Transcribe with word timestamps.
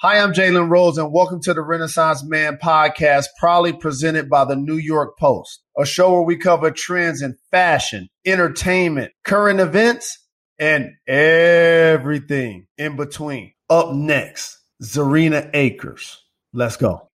Hi, 0.00 0.20
I'm 0.20 0.32
Jalen 0.32 0.70
Rose, 0.70 0.96
and 0.96 1.12
welcome 1.12 1.40
to 1.42 1.52
the 1.52 1.60
Renaissance 1.60 2.22
Man 2.24 2.56
podcast, 2.62 3.24
proudly 3.36 3.72
presented 3.72 4.30
by 4.30 4.44
the 4.44 4.54
New 4.54 4.76
York 4.76 5.18
Post, 5.18 5.60
a 5.76 5.84
show 5.84 6.12
where 6.12 6.22
we 6.22 6.36
cover 6.36 6.70
trends 6.70 7.20
in 7.20 7.36
fashion, 7.50 8.08
entertainment, 8.24 9.10
current 9.24 9.58
events, 9.58 10.24
and 10.56 10.92
everything 11.08 12.68
in 12.76 12.94
between. 12.94 13.54
Up 13.68 13.92
next, 13.92 14.60
Zerina 14.80 15.50
Akers. 15.52 16.22
Let's 16.52 16.76
go. 16.76 17.07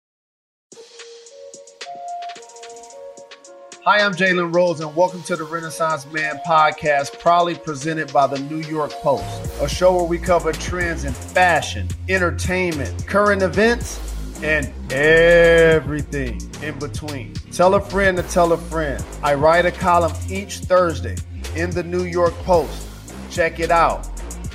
Hi, 3.84 4.06
I'm 4.06 4.14
Jalen 4.14 4.54
Rose, 4.54 4.80
and 4.80 4.96
welcome 4.96 5.24
to 5.24 5.36
the 5.36 5.44
Renaissance 5.44 6.06
Man 6.12 6.40
podcast, 6.46 7.18
proudly 7.18 7.56
presented 7.56 8.14
by 8.14 8.28
the 8.28 8.38
New 8.38 8.60
York 8.60 8.92
Post, 8.92 9.26
a 9.60 9.68
show 9.68 9.96
where 9.96 10.04
we 10.04 10.20
cover 10.20 10.54
trends 10.54 11.04
in 11.04 11.14
fashion, 11.14 11.90
entertainment, 12.08 13.08
current 13.08 13.42
events, 13.42 14.00
and 14.44 14.72
everything 14.94 16.40
in 16.62 16.78
between. 16.78 17.34
Tell 17.52 17.74
a 17.74 17.82
friend 17.82 18.18
to 18.18 18.24
tell 18.24 18.52
a 18.52 18.58
friend. 18.58 19.04
I 19.24 19.34
write 19.34 19.66
a 19.66 19.72
column 19.72 20.14
each 20.30 20.60
Thursday 20.60 21.16
in 21.56 21.72
the 21.72 21.82
New 21.82 22.04
York 22.04 22.36
Post. 22.44 22.88
Check 23.32 23.60
it 23.60 23.72
out. 23.72 24.04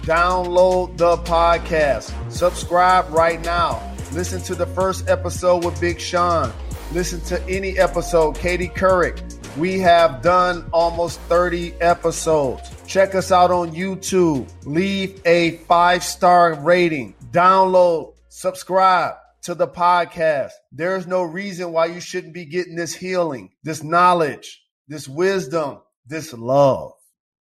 Download 0.03 0.97
the 0.97 1.17
podcast. 1.17 2.13
Subscribe 2.31 3.11
right 3.11 3.45
now. 3.45 3.83
Listen 4.13 4.41
to 4.43 4.55
the 4.55 4.67
first 4.67 5.09
episode 5.09 5.65
with 5.65 5.81
Big 5.81 5.99
Sean 5.99 6.53
listen 6.93 7.21
to 7.23 7.43
any 7.49 7.79
episode, 7.79 8.37
Katie 8.37 8.69
Couric. 8.69 9.23
We 9.57 9.79
have 9.81 10.23
done 10.23 10.69
almost 10.73 11.19
30 11.23 11.75
episodes. 11.81 12.71
Check 12.87 13.15
us 13.15 13.33
out 13.33 13.51
on 13.51 13.73
YouTube. 13.73 14.51
Leave 14.67 15.21
a 15.25 15.59
five 15.69 16.05
star 16.05 16.55
rating. 16.55 17.15
Download, 17.31 18.15
subscribe 18.29 19.15
to 19.43 19.55
the 19.55 19.69
podcast. 19.69 20.51
There's 20.73 21.07
no 21.07 21.23
reason 21.23 21.73
why 21.73 21.87
you 21.87 22.01
shouldn't 22.01 22.35
be 22.35 22.45
getting 22.45 22.77
this 22.77 22.95
healing, 22.95 23.51
this 23.63 23.83
knowledge, 23.83 24.63
this 24.89 25.09
wisdom, 25.09 25.81
this 26.07 26.33
love. 26.33 26.93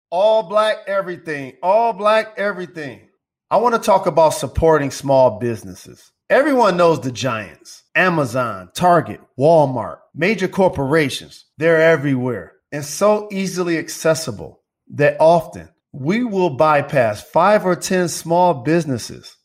All 0.10 0.44
black 0.44 0.78
everything, 0.88 1.58
all 1.62 1.94
black 1.94 2.34
everything. 2.38 3.10
I 3.52 3.58
want 3.58 3.76
to 3.76 3.82
talk 3.82 4.08
about 4.08 4.30
supporting 4.30 4.92
small 4.92 5.40
businesses. 5.40 6.12
Everyone 6.30 6.76
knows 6.76 7.00
the 7.00 7.12
giants 7.12 7.84
Amazon, 7.96 8.70
Target, 8.76 9.22
Walmart, 9.40 10.00
major 10.14 10.50
corporations. 10.50 11.46
They're 11.58 11.82
everywhere 11.82 12.54
and 12.70 12.84
so 12.84 13.30
easily 13.32 13.78
accessible 13.78 14.62
that 14.96 15.16
often 15.22 15.70
we 15.94 16.26
will 16.26 16.50
bypass 16.50 17.22
five 17.22 17.66
or 17.66 17.78
10 17.78 18.10
small 18.10 18.56
businesses 18.56 19.38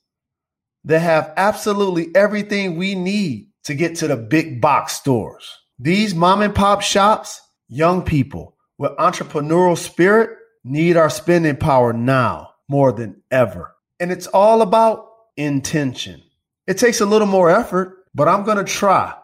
that 0.82 0.98
have 0.98 1.32
absolutely 1.36 2.08
everything 2.16 2.76
we 2.76 2.96
need 2.96 3.50
to 3.62 3.74
get 3.74 3.96
to 3.96 4.08
the 4.08 4.16
big 4.16 4.60
box 4.60 4.94
stores. 4.94 5.48
These 5.78 6.16
mom 6.16 6.42
and 6.42 6.54
pop 6.54 6.82
shops, 6.82 7.40
young 7.68 8.02
people 8.02 8.56
with 8.76 8.90
entrepreneurial 8.96 9.78
spirit 9.78 10.30
need 10.64 10.96
our 10.96 11.10
spending 11.10 11.56
power 11.56 11.92
now 11.92 12.50
more 12.68 12.90
than 12.90 13.22
ever. 13.30 13.72
And 14.00 14.10
it's 14.10 14.26
all 14.26 14.62
about 14.62 15.06
intention. 15.36 16.22
It 16.66 16.78
takes 16.78 17.00
a 17.00 17.06
little 17.06 17.26
more 17.26 17.50
effort, 17.50 18.04
but 18.14 18.28
I'm 18.28 18.44
going 18.44 18.58
to 18.58 18.64
try 18.64 19.14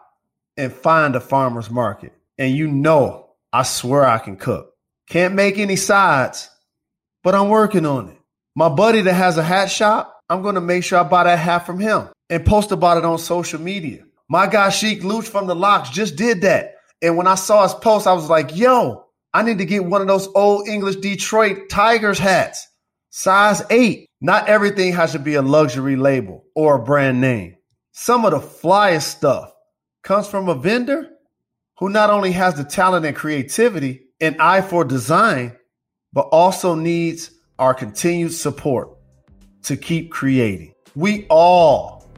and 0.57 0.73
find 0.73 1.15
a 1.15 1.19
farmer's 1.19 1.69
market. 1.69 2.13
And 2.37 2.55
you 2.55 2.67
know, 2.67 3.29
I 3.53 3.63
swear 3.63 4.05
I 4.05 4.17
can 4.19 4.35
cook. 4.35 4.73
Can't 5.07 5.33
make 5.33 5.57
any 5.57 5.75
sides, 5.75 6.49
but 7.23 7.35
I'm 7.35 7.49
working 7.49 7.85
on 7.85 8.09
it. 8.09 8.17
My 8.55 8.69
buddy 8.69 9.01
that 9.01 9.13
has 9.13 9.37
a 9.37 9.43
hat 9.43 9.71
shop, 9.71 10.19
I'm 10.29 10.41
going 10.41 10.55
to 10.55 10.61
make 10.61 10.83
sure 10.83 10.99
I 10.99 11.03
buy 11.03 11.23
that 11.23 11.39
hat 11.39 11.65
from 11.65 11.79
him 11.79 12.09
and 12.29 12.45
post 12.45 12.71
about 12.71 12.97
it 12.97 13.05
on 13.05 13.17
social 13.17 13.59
media. 13.59 14.03
My 14.27 14.45
guy 14.45 14.69
Sheek 14.69 15.03
Louch 15.03 15.27
from 15.27 15.47
the 15.47 15.55
LOX 15.55 15.89
just 15.89 16.15
did 16.15 16.41
that. 16.41 16.75
And 17.01 17.17
when 17.17 17.25
I 17.25 17.35
saw 17.35 17.63
his 17.63 17.73
post, 17.73 18.05
I 18.05 18.13
was 18.13 18.29
like, 18.29 18.55
yo, 18.55 19.05
I 19.33 19.43
need 19.43 19.59
to 19.59 19.65
get 19.65 19.85
one 19.85 20.01
of 20.01 20.07
those 20.07 20.27
old 20.35 20.67
English 20.67 20.97
Detroit 20.97 21.69
Tigers 21.69 22.19
hats, 22.19 22.67
size 23.09 23.63
eight. 23.69 24.08
Not 24.21 24.49
everything 24.49 24.93
has 24.93 25.13
to 25.13 25.19
be 25.19 25.35
a 25.35 25.41
luxury 25.41 25.95
label 25.95 26.43
or 26.53 26.75
a 26.75 26.83
brand 26.83 27.21
name. 27.21 27.55
Some 27.93 28.25
of 28.25 28.31
the 28.31 28.39
flyest 28.39 29.03
stuff 29.03 29.53
comes 30.03 30.27
from 30.27 30.49
a 30.49 30.55
vendor 30.55 31.09
who 31.77 31.87
not 31.87 32.09
only 32.09 32.33
has 32.33 32.55
the 32.55 32.65
talent 32.65 33.05
and 33.05 33.15
creativity 33.15 34.07
and 34.19 34.35
eye 34.41 34.61
for 34.61 34.83
design, 34.83 35.55
but 36.11 36.27
also 36.33 36.75
needs 36.75 37.31
our 37.57 37.73
continued 37.73 38.33
support 38.33 38.89
to 39.63 39.77
keep 39.77 40.11
creating. 40.11 40.73
We 40.95 41.25
all 41.29 42.09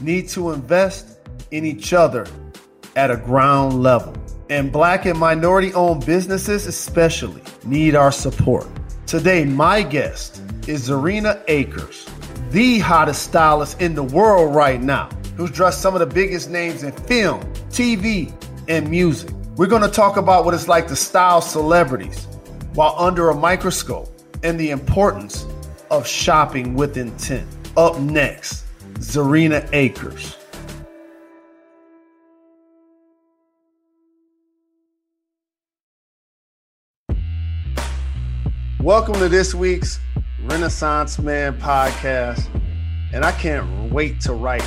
need 0.00 0.28
to 0.30 0.50
invest 0.50 1.18
in 1.52 1.64
each 1.64 1.94
other 1.94 2.26
at 2.96 3.10
a 3.10 3.16
ground 3.16 3.82
level. 3.82 4.14
And 4.50 4.70
black 4.70 5.06
and 5.06 5.18
minority 5.18 5.72
owned 5.72 6.04
businesses, 6.04 6.66
especially, 6.66 7.42
need 7.64 7.94
our 7.94 8.12
support. 8.12 8.66
Today, 9.06 9.44
my 9.44 9.82
guest 9.82 10.42
is 10.68 10.88
Zerina 10.88 11.42
Akers, 11.46 12.06
the 12.50 12.80
hottest 12.80 13.22
stylist 13.22 13.80
in 13.80 13.94
the 13.94 14.02
world 14.02 14.52
right 14.52 14.82
now, 14.82 15.08
who's 15.36 15.50
dressed 15.52 15.80
some 15.80 15.94
of 15.94 16.00
the 16.00 16.06
biggest 16.06 16.50
names 16.50 16.82
in 16.82 16.90
film, 16.90 17.40
TV, 17.70 18.32
and 18.66 18.90
music. 18.90 19.30
We're 19.54 19.68
going 19.68 19.82
to 19.82 19.88
talk 19.88 20.16
about 20.16 20.44
what 20.44 20.54
it's 20.54 20.66
like 20.66 20.88
to 20.88 20.96
style 20.96 21.40
celebrities 21.40 22.24
while 22.74 22.96
under 22.98 23.30
a 23.30 23.34
microscope 23.34 24.08
and 24.42 24.58
the 24.58 24.70
importance 24.70 25.46
of 25.90 26.04
shopping 26.04 26.74
with 26.74 26.96
intent. 26.96 27.46
Up 27.76 28.00
next, 28.00 28.64
Zerina 28.94 29.68
Akers. 29.72 30.36
Welcome 38.80 39.14
to 39.14 39.28
this 39.28 39.54
week's 39.54 40.00
Renaissance 40.46 41.18
Man 41.18 41.58
podcast, 41.58 42.46
and 43.12 43.24
I 43.24 43.32
can't 43.32 43.92
wait 43.92 44.20
to 44.20 44.32
write 44.32 44.64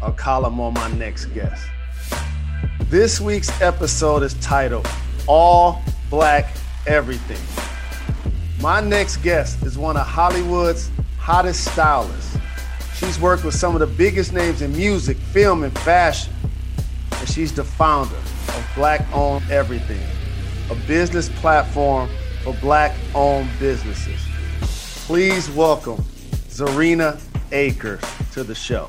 a 0.00 0.12
column 0.12 0.60
on 0.60 0.74
my 0.74 0.88
next 0.92 1.26
guest. 1.26 1.66
This 2.82 3.20
week's 3.20 3.60
episode 3.60 4.22
is 4.22 4.34
titled 4.34 4.88
All 5.26 5.82
Black 6.10 6.56
Everything. 6.86 7.40
My 8.62 8.80
next 8.80 9.16
guest 9.16 9.64
is 9.64 9.76
one 9.76 9.96
of 9.96 10.06
Hollywood's 10.06 10.90
hottest 11.18 11.72
stylists. 11.72 12.38
She's 12.94 13.18
worked 13.18 13.44
with 13.44 13.54
some 13.54 13.74
of 13.74 13.80
the 13.80 13.88
biggest 13.88 14.32
names 14.32 14.62
in 14.62 14.70
music, 14.76 15.16
film, 15.16 15.64
and 15.64 15.76
fashion. 15.80 16.32
And 17.18 17.28
she's 17.28 17.52
the 17.52 17.64
founder 17.64 18.14
of 18.14 18.70
Black 18.76 19.04
Owned 19.12 19.50
Everything, 19.50 20.00
a 20.70 20.76
business 20.86 21.28
platform 21.40 22.08
for 22.44 22.54
black 22.60 22.94
owned 23.12 23.50
businesses. 23.58 24.25
Please 25.06 25.48
welcome 25.50 25.98
Zerina 26.48 27.20
Akers 27.52 28.02
to 28.32 28.42
the 28.42 28.56
show. 28.56 28.88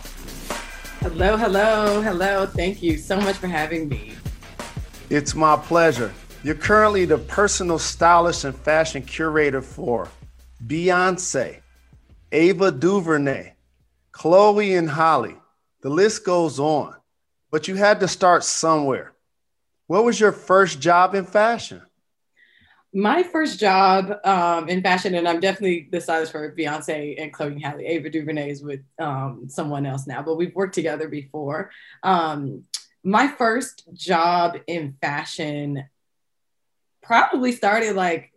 Hello, 1.02 1.38
hello, 1.38 2.02
hello. 2.02 2.48
Thank 2.48 2.82
you 2.82 2.98
so 2.98 3.22
much 3.22 3.36
for 3.36 3.46
having 3.46 3.88
me. 3.88 4.16
It's 5.12 5.36
my 5.36 5.56
pleasure. 5.58 6.12
You're 6.44 6.56
currently 6.56 7.06
the 7.06 7.20
personal 7.20 7.78
stylist 7.78 8.46
and 8.46 8.56
fashion 8.56 9.04
curator 9.04 9.62
for 9.62 10.10
Beyonce, 10.66 11.62
Ava 12.32 12.72
DuVernay, 12.72 13.54
Chloe 14.12 14.74
and 14.74 14.90
Halle. 14.90 15.36
The 15.82 15.90
list 15.92 16.26
goes 16.26 16.60
on, 16.60 16.96
but 17.52 17.68
you 17.68 17.76
had 17.76 18.00
to 18.00 18.08
start 18.08 18.44
somewhere. 18.44 19.14
What 19.86 20.04
was 20.04 20.20
your 20.20 20.32
first 20.32 20.82
job 20.82 21.14
in 21.14 21.28
fashion? 21.28 21.84
My 22.98 23.22
first 23.22 23.60
job 23.60 24.12
um, 24.26 24.68
in 24.70 24.82
fashion, 24.82 25.14
and 25.14 25.28
I'm 25.28 25.40
definitely 25.40 25.88
the 25.92 26.02
stylist 26.02 26.32
for 26.32 26.52
Beyonce 26.56 27.22
and 27.22 27.32
Chloe 27.32 27.52
and 27.52 27.64
Halle. 27.64 27.86
Ava 27.86 28.10
DuVernay 28.10 28.50
is 28.50 28.64
with 28.64 28.80
um, 28.98 29.44
someone 29.50 29.86
else 29.86 30.08
now, 30.08 30.24
but 30.24 30.36
we've 30.36 30.56
worked 30.56 30.74
together 30.74 31.08
before. 31.08 31.70
Um, 32.02 32.64
my 33.04 33.28
first 33.28 33.88
job 33.94 34.58
in 34.66 34.96
fashion 35.00 35.86
probably 37.04 37.52
started 37.52 37.96
like 37.96 38.34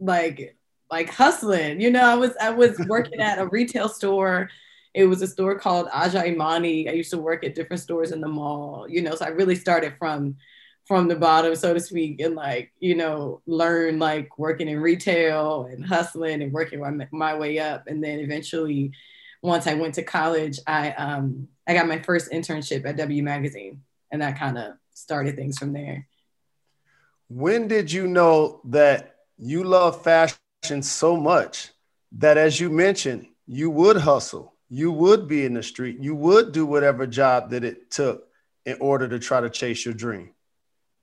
like 0.00 0.56
like 0.90 1.08
hustling. 1.08 1.80
You 1.80 1.92
know, 1.92 2.02
I 2.02 2.16
was 2.16 2.32
I 2.40 2.50
was 2.50 2.76
working 2.88 3.20
at 3.20 3.38
a 3.38 3.46
retail 3.46 3.88
store. 3.88 4.50
It 4.94 5.04
was 5.04 5.22
a 5.22 5.28
store 5.28 5.56
called 5.60 5.86
Aja 5.92 6.26
Imani. 6.26 6.88
I 6.88 6.92
used 6.92 7.12
to 7.12 7.18
work 7.18 7.44
at 7.44 7.54
different 7.54 7.80
stores 7.80 8.10
in 8.10 8.20
the 8.20 8.26
mall. 8.26 8.84
You 8.88 9.00
know, 9.00 9.14
so 9.14 9.26
I 9.26 9.28
really 9.28 9.54
started 9.54 9.94
from 9.96 10.38
from 10.86 11.08
the 11.08 11.16
bottom, 11.16 11.54
so 11.54 11.72
to 11.72 11.80
speak, 11.80 12.20
and 12.20 12.34
like, 12.34 12.72
you 12.80 12.94
know, 12.94 13.40
learn 13.46 13.98
like 13.98 14.38
working 14.38 14.68
in 14.68 14.80
retail 14.80 15.68
and 15.70 15.86
hustling 15.86 16.42
and 16.42 16.52
working 16.52 16.80
my, 16.80 17.08
my 17.12 17.36
way 17.36 17.58
up. 17.58 17.84
And 17.86 18.02
then 18.02 18.18
eventually, 18.18 18.92
once 19.42 19.66
I 19.66 19.74
went 19.74 19.94
to 19.94 20.02
college, 20.02 20.58
I 20.66 20.90
um 20.92 21.48
I 21.66 21.74
got 21.74 21.88
my 21.88 22.00
first 22.00 22.30
internship 22.30 22.84
at 22.84 22.96
W 22.96 23.22
Magazine, 23.22 23.82
and 24.10 24.22
that 24.22 24.38
kind 24.38 24.58
of 24.58 24.74
started 24.92 25.36
things 25.36 25.58
from 25.58 25.72
there. 25.72 26.06
When 27.28 27.68
did 27.68 27.90
you 27.90 28.06
know 28.06 28.60
that 28.64 29.16
you 29.38 29.64
love 29.64 30.02
fashion 30.02 30.82
so 30.82 31.16
much 31.16 31.70
that, 32.12 32.36
as 32.36 32.60
you 32.60 32.68
mentioned, 32.68 33.28
you 33.46 33.70
would 33.70 33.96
hustle, 33.96 34.54
you 34.68 34.92
would 34.92 35.28
be 35.28 35.44
in 35.44 35.54
the 35.54 35.62
street. 35.62 35.98
You 36.00 36.14
would 36.14 36.52
do 36.52 36.66
whatever 36.66 37.06
job 37.06 37.50
that 37.50 37.64
it 37.64 37.90
took 37.90 38.28
in 38.66 38.76
order 38.80 39.08
to 39.08 39.18
try 39.18 39.40
to 39.40 39.50
chase 39.50 39.84
your 39.84 39.94
dream? 39.94 40.30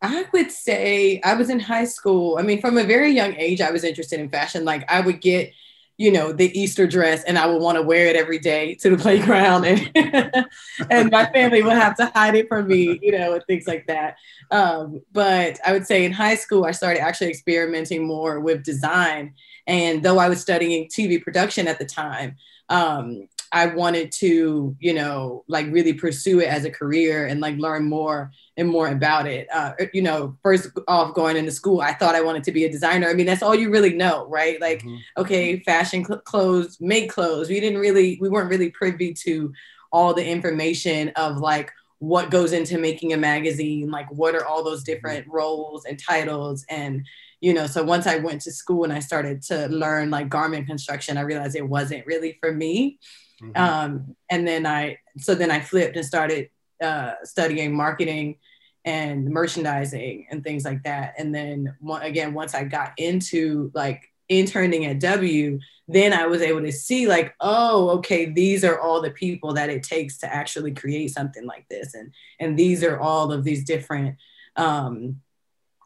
I 0.01 0.25
would 0.31 0.51
say 0.51 1.19
I 1.23 1.33
was 1.33 1.49
in 1.49 1.59
high 1.59 1.85
school. 1.85 2.37
I 2.39 2.43
mean, 2.43 2.61
from 2.61 2.77
a 2.77 2.83
very 2.83 3.11
young 3.11 3.35
age, 3.35 3.59
I 3.61 3.71
was 3.71 3.83
interested 3.83 4.19
in 4.19 4.29
fashion. 4.29 4.63
Like 4.63 4.89
I 4.89 5.01
would 5.01 5.19
get, 5.19 5.51
you 5.97 6.09
know, 6.11 6.31
the 6.31 6.57
Easter 6.57 6.87
dress 6.87 7.23
and 7.25 7.37
I 7.37 7.45
would 7.47 7.61
want 7.61 7.77
to 7.77 7.81
wear 7.81 8.07
it 8.07 8.15
every 8.15 8.39
day 8.39 8.75
to 8.75 8.95
the 8.95 8.97
playground 9.01 9.65
and 9.65 9.91
and 10.89 11.11
my 11.11 11.25
family 11.31 11.61
would 11.61 11.73
have 11.73 11.97
to 11.97 12.05
hide 12.15 12.35
it 12.35 12.47
from 12.47 12.67
me, 12.67 12.97
you 13.01 13.11
know, 13.11 13.33
and 13.33 13.43
things 13.45 13.67
like 13.67 13.87
that. 13.87 14.15
Um, 14.51 15.01
but 15.11 15.59
I 15.65 15.73
would 15.73 15.85
say 15.85 16.05
in 16.05 16.13
high 16.13 16.35
school, 16.35 16.63
I 16.63 16.71
started 16.71 17.01
actually 17.01 17.29
experimenting 17.29 18.07
more 18.07 18.39
with 18.39 18.63
design. 18.63 19.33
And 19.67 20.01
though 20.01 20.17
I 20.17 20.29
was 20.29 20.39
studying 20.39 20.87
TV 20.87 21.21
production 21.21 21.67
at 21.67 21.77
the 21.77 21.85
time, 21.85 22.37
um, 22.69 23.27
I 23.51 23.67
wanted 23.67 24.11
to, 24.13 24.75
you 24.79 24.93
know, 24.93 25.43
like 25.47 25.67
really 25.71 25.93
pursue 25.93 26.39
it 26.39 26.47
as 26.47 26.65
a 26.65 26.71
career 26.71 27.25
and 27.25 27.39
like 27.39 27.57
learn 27.57 27.89
more 27.89 28.31
and 28.57 28.67
more 28.69 28.87
about 28.87 29.25
it. 29.25 29.47
Uh, 29.51 29.73
you 29.93 30.01
know, 30.01 30.37
first 30.43 30.69
off 30.87 31.13
going 31.15 31.37
into 31.37 31.51
school, 31.51 31.81
I 31.81 31.93
thought 31.93 32.15
I 32.15 32.21
wanted 32.21 32.43
to 32.43 32.51
be 32.51 32.65
a 32.65 32.71
designer. 32.71 33.09
I 33.09 33.13
mean, 33.13 33.25
that's 33.25 33.41
all 33.41 33.55
you 33.55 33.71
really 33.71 33.93
know, 33.93 34.27
right? 34.27 34.61
Like, 34.61 34.79
mm-hmm. 34.79 34.97
okay, 35.17 35.59
fashion 35.61 36.05
cl- 36.05 36.19
clothes, 36.19 36.77
make 36.79 37.09
clothes. 37.09 37.49
We 37.49 37.59
didn't 37.59 37.79
really, 37.79 38.17
we 38.21 38.29
weren't 38.29 38.49
really 38.49 38.69
privy 38.69 39.13
to 39.25 39.51
all 39.91 40.13
the 40.13 40.25
information 40.25 41.09
of 41.15 41.37
like 41.37 41.71
what 41.97 42.31
goes 42.31 42.53
into 42.53 42.77
making 42.77 43.13
a 43.13 43.17
magazine, 43.17 43.89
like 43.89 44.09
what 44.11 44.35
are 44.35 44.45
all 44.45 44.63
those 44.63 44.83
different 44.83 45.27
roles 45.27 45.85
and 45.85 45.99
titles 45.99 46.65
and 46.69 47.05
you 47.41 47.53
know 47.53 47.65
so 47.67 47.81
once 47.83 48.05
i 48.05 48.17
went 48.17 48.41
to 48.41 48.51
school 48.51 48.83
and 48.83 48.91
i 48.91 48.99
started 48.99 49.41
to 49.41 49.67
learn 49.69 50.09
like 50.09 50.29
garment 50.29 50.67
construction 50.67 51.17
i 51.17 51.21
realized 51.21 51.55
it 51.55 51.67
wasn't 51.67 52.05
really 52.05 52.37
for 52.41 52.51
me 52.51 52.99
Mm-hmm. 53.41 53.61
Um, 53.61 54.15
and 54.29 54.47
then 54.47 54.65
I, 54.65 54.97
so 55.17 55.35
then 55.35 55.51
I 55.51 55.59
flipped 55.59 55.95
and 55.95 56.05
started 56.05 56.49
uh, 56.81 57.13
studying 57.23 57.75
marketing 57.75 58.37
and 58.85 59.25
merchandising 59.25 60.27
and 60.31 60.43
things 60.43 60.65
like 60.65 60.83
that. 60.83 61.15
And 61.17 61.33
then 61.33 61.75
again, 62.01 62.33
once 62.33 62.55
I 62.55 62.63
got 62.63 62.93
into 62.97 63.71
like 63.73 64.03
interning 64.29 64.85
at 64.85 64.99
W, 64.99 65.59
then 65.87 66.13
I 66.13 66.27
was 66.27 66.41
able 66.41 66.61
to 66.61 66.71
see 66.71 67.07
like, 67.07 67.33
oh, 67.39 67.89
okay, 67.97 68.25
these 68.31 68.63
are 68.63 68.79
all 68.79 69.01
the 69.01 69.11
people 69.11 69.53
that 69.53 69.69
it 69.69 69.83
takes 69.83 70.19
to 70.19 70.33
actually 70.33 70.71
create 70.71 71.11
something 71.11 71.45
like 71.45 71.67
this. 71.67 71.95
And, 71.95 72.13
and 72.39 72.57
these 72.57 72.83
are 72.83 72.99
all 72.99 73.31
of 73.31 73.43
these 73.43 73.65
different, 73.65 74.15
um, 74.55 75.21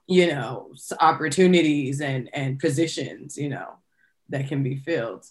you 0.07 0.27
know, 0.27 0.73
opportunities 0.99 2.01
and, 2.01 2.29
and 2.33 2.59
positions, 2.59 3.37
you 3.37 3.49
know, 3.49 3.75
that 4.29 4.49
can 4.49 4.61
be 4.61 4.75
filled. 4.75 5.25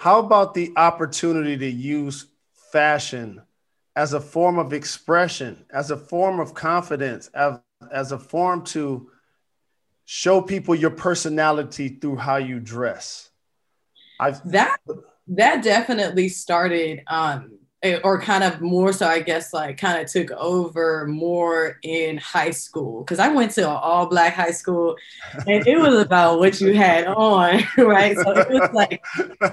How 0.00 0.18
about 0.18 0.54
the 0.54 0.72
opportunity 0.76 1.58
to 1.58 1.70
use 1.70 2.28
fashion 2.72 3.42
as 3.94 4.14
a 4.14 4.20
form 4.20 4.58
of 4.58 4.72
expression, 4.72 5.66
as 5.70 5.90
a 5.90 5.96
form 5.98 6.40
of 6.40 6.54
confidence, 6.54 7.28
as, 7.34 7.58
as 7.92 8.10
a 8.10 8.18
form 8.18 8.64
to 8.64 9.10
show 10.06 10.40
people 10.40 10.74
your 10.74 10.88
personality 10.88 11.90
through 11.90 12.16
how 12.16 12.36
you 12.36 12.60
dress? 12.60 13.28
I've 14.18 14.42
that 14.50 14.78
that 15.28 15.62
definitely 15.62 16.30
started 16.30 17.02
um 17.06 17.58
Eh, 17.82 17.98
or 18.04 18.20
kind 18.20 18.44
of 18.44 18.60
more 18.60 18.92
so 18.92 19.06
i 19.06 19.20
guess 19.20 19.54
like 19.54 19.78
kind 19.78 19.98
of 19.98 20.06
took 20.06 20.30
over 20.32 21.06
more 21.06 21.78
in 21.82 22.18
high 22.18 22.50
school 22.50 23.02
because 23.02 23.18
i 23.18 23.26
went 23.28 23.50
to 23.50 23.62
an 23.62 23.74
all 23.74 24.04
black 24.04 24.34
high 24.34 24.50
school 24.50 24.98
and 25.46 25.66
it 25.66 25.78
was 25.78 25.94
about 25.94 26.38
what 26.38 26.60
you 26.60 26.74
had 26.74 27.06
on 27.06 27.62
right? 27.78 28.14
So 28.18 28.32
it 28.32 28.50
was 28.50 28.70
like 28.74 29.02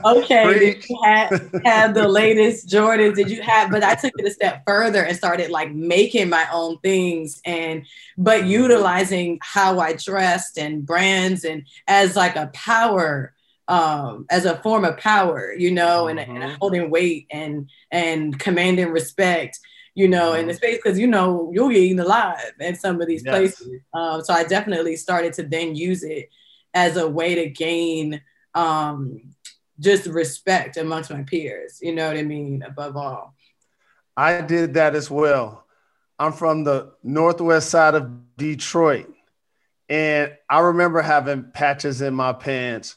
okay 0.03 0.59
did 0.59 0.89
you 0.89 0.99
have, 1.05 1.51
have 1.63 1.93
the 1.93 2.05
latest 2.05 2.67
jordans? 2.67 3.15
Did 3.15 3.31
you 3.31 3.41
have 3.43 3.71
but 3.71 3.81
i 3.81 3.95
took 3.95 4.11
it 4.17 4.25
a 4.25 4.31
step 4.31 4.61
further 4.67 5.05
and 5.05 5.15
started 5.15 5.49
like 5.49 5.71
making 5.71 6.27
my 6.27 6.45
own 6.51 6.79
things 6.79 7.41
and 7.45 7.85
but 8.17 8.41
mm-hmm. 8.41 8.49
utilizing 8.49 9.39
how 9.41 9.79
i 9.79 9.93
dressed 9.93 10.57
and 10.57 10.85
brands 10.85 11.45
and 11.45 11.63
as 11.87 12.17
like 12.17 12.35
a 12.35 12.47
power 12.47 13.33
um, 13.67 14.25
as 14.29 14.45
a 14.45 14.57
form 14.57 14.85
of 14.85 14.97
power, 14.97 15.53
you 15.53 15.71
know, 15.71 16.07
and, 16.07 16.19
mm-hmm. 16.19 16.37
and 16.37 16.57
holding 16.59 16.89
weight 16.89 17.27
and 17.31 17.69
and 17.91 18.37
commanding 18.39 18.89
respect, 18.89 19.59
you 19.93 20.07
know, 20.07 20.31
mm-hmm. 20.31 20.41
in 20.41 20.47
the 20.47 20.53
mm-hmm. 20.53 20.57
space 20.57 20.79
because 20.83 20.97
you 20.97 21.07
know 21.07 21.51
you'll 21.53 21.69
get 21.69 21.77
eaten 21.77 21.99
alive 21.99 22.53
in 22.59 22.75
some 22.75 23.01
of 23.01 23.07
these 23.07 23.23
yes. 23.25 23.33
places. 23.33 23.81
Um, 23.93 24.23
so 24.23 24.33
I 24.33 24.43
definitely 24.43 24.95
started 24.95 25.33
to 25.33 25.43
then 25.43 25.75
use 25.75 26.03
it 26.03 26.29
as 26.73 26.97
a 26.97 27.07
way 27.07 27.35
to 27.35 27.49
gain 27.49 28.21
um, 28.53 29.33
just 29.79 30.07
respect 30.07 30.77
amongst 30.77 31.11
my 31.11 31.23
peers. 31.23 31.79
You 31.81 31.93
know 31.93 32.07
what 32.07 32.17
I 32.17 32.23
mean? 32.23 32.63
Above 32.63 32.95
all, 32.95 33.35
I 34.15 34.41
did 34.41 34.75
that 34.75 34.95
as 34.95 35.11
well. 35.11 35.65
I'm 36.19 36.33
from 36.33 36.63
the 36.63 36.93
northwest 37.03 37.69
side 37.69 37.93
of 37.93 38.09
Detroit, 38.37 39.13
and 39.89 40.35
I 40.49 40.59
remember 40.59 41.01
having 41.01 41.51
patches 41.51 42.01
in 42.01 42.13
my 42.13 42.33
pants 42.33 42.95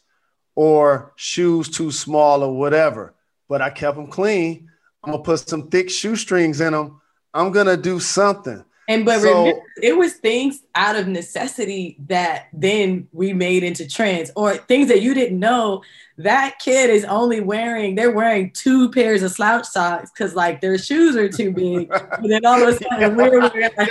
or 0.61 1.11
shoes 1.17 1.71
too 1.71 1.91
small 1.91 2.43
or 2.43 2.55
whatever. 2.55 3.15
But 3.49 3.62
I 3.62 3.71
kept 3.71 3.97
them 3.97 4.09
clean. 4.09 4.71
I'm 5.03 5.12
gonna 5.12 5.23
put 5.23 5.49
some 5.49 5.69
thick 5.69 5.89
shoestrings 5.89 6.61
in 6.61 6.75
them. 6.75 7.01
I'm 7.33 7.51
gonna 7.51 7.79
do 7.79 7.99
something. 7.99 8.62
And 8.87 9.07
but 9.07 9.23
so, 9.23 9.45
remember, 9.45 9.62
it 9.83 9.97
was 9.97 10.12
things 10.15 10.61
out 10.75 10.97
of 10.97 11.09
necessity 11.09 11.97
that 12.09 12.49
then 12.53 13.09
we 13.11 13.33
made 13.33 13.62
into 13.62 13.89
trends, 13.89 14.33
or 14.37 14.55
things 14.55 14.89
that 14.89 15.01
you 15.01 15.15
didn't 15.15 15.39
know. 15.39 15.83
That 16.19 16.59
kid 16.59 16.91
is 16.91 17.07
only 17.07 17.41
wearing, 17.41 17.95
they're 17.95 18.11
wearing 18.11 18.51
two 18.51 18.91
pairs 18.91 19.23
of 19.23 19.33
slouch 19.33 19.65
socks 19.65 20.11
because 20.11 20.35
like 20.35 20.61
their 20.61 20.77
shoes 20.77 21.17
are 21.17 21.31
too 21.31 21.53
big. 21.53 21.91
and 21.91 22.31
then 22.31 22.45
all 22.45 22.62
of 22.62 22.69
a 22.69 22.73
sudden 22.77 23.17
we're 23.17 23.41
wearing 23.41 23.71
like, 23.79 23.91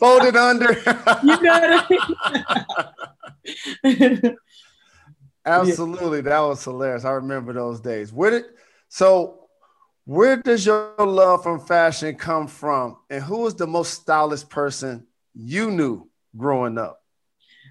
folded 0.00 0.34
under. 0.34 0.72
you 1.22 1.40
know 1.40 1.60
what 1.60 1.86
I 1.88 2.80
mean? 3.84 4.36
Absolutely, 5.44 6.20
that 6.22 6.38
was 6.40 6.62
hilarious. 6.62 7.04
I 7.04 7.12
remember 7.12 7.52
those 7.52 7.80
days. 7.80 8.12
Where 8.12 8.30
did 8.30 8.44
so? 8.88 9.48
Where 10.04 10.36
does 10.36 10.66
your 10.66 10.94
love 10.98 11.42
from 11.42 11.60
fashion 11.60 12.16
come 12.16 12.46
from, 12.46 12.96
and 13.08 13.22
who 13.22 13.38
was 13.38 13.54
the 13.54 13.66
most 13.66 13.94
stylish 13.94 14.48
person 14.48 15.06
you 15.34 15.70
knew 15.70 16.08
growing 16.36 16.78
up? 16.78 17.02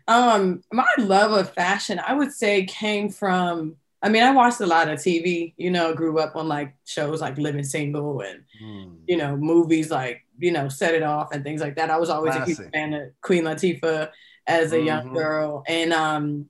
Um, 0.08 0.64
my 0.74 0.88
love 0.98 1.34
of 1.34 1.54
fashion, 1.54 2.00
I 2.06 2.14
would 2.14 2.32
say, 2.32 2.66
came 2.66 3.10
from. 3.10 3.76
I 4.02 4.08
mean, 4.08 4.24
I 4.24 4.32
watched 4.32 4.62
a 4.62 4.66
lot 4.66 4.90
of 4.90 4.98
TV. 4.98 5.54
You 5.58 5.70
know, 5.70 5.94
grew 5.94 6.18
up 6.20 6.36
on 6.36 6.48
like 6.48 6.74
shows 6.86 7.22
like 7.22 7.38
Living 7.38 7.64
Single 7.64 8.22
and 8.22 8.44
mm. 8.64 8.96
you 9.08 9.18
know 9.18 9.38
movies 9.38 9.92
like 9.92 10.26
you 10.40 10.52
know 10.52 10.70
Set 10.70 10.96
It 10.96 11.04
Off 11.04 11.32
and 11.34 11.44
things 11.44 11.62
like 11.62 11.76
that. 11.76 11.92
I 11.92 11.98
was 11.98 12.10
always 12.10 12.34
Classic. 12.34 12.58
a 12.58 12.62
huge 12.64 12.72
fan 12.72 12.94
of 12.96 13.10
Queen 13.22 13.44
Latifah 13.44 14.10
as 14.48 14.72
a 14.72 14.78
mm-hmm. 14.78 14.88
young 14.88 15.14
girl, 15.14 15.64
and 15.68 15.94
um, 15.94 16.48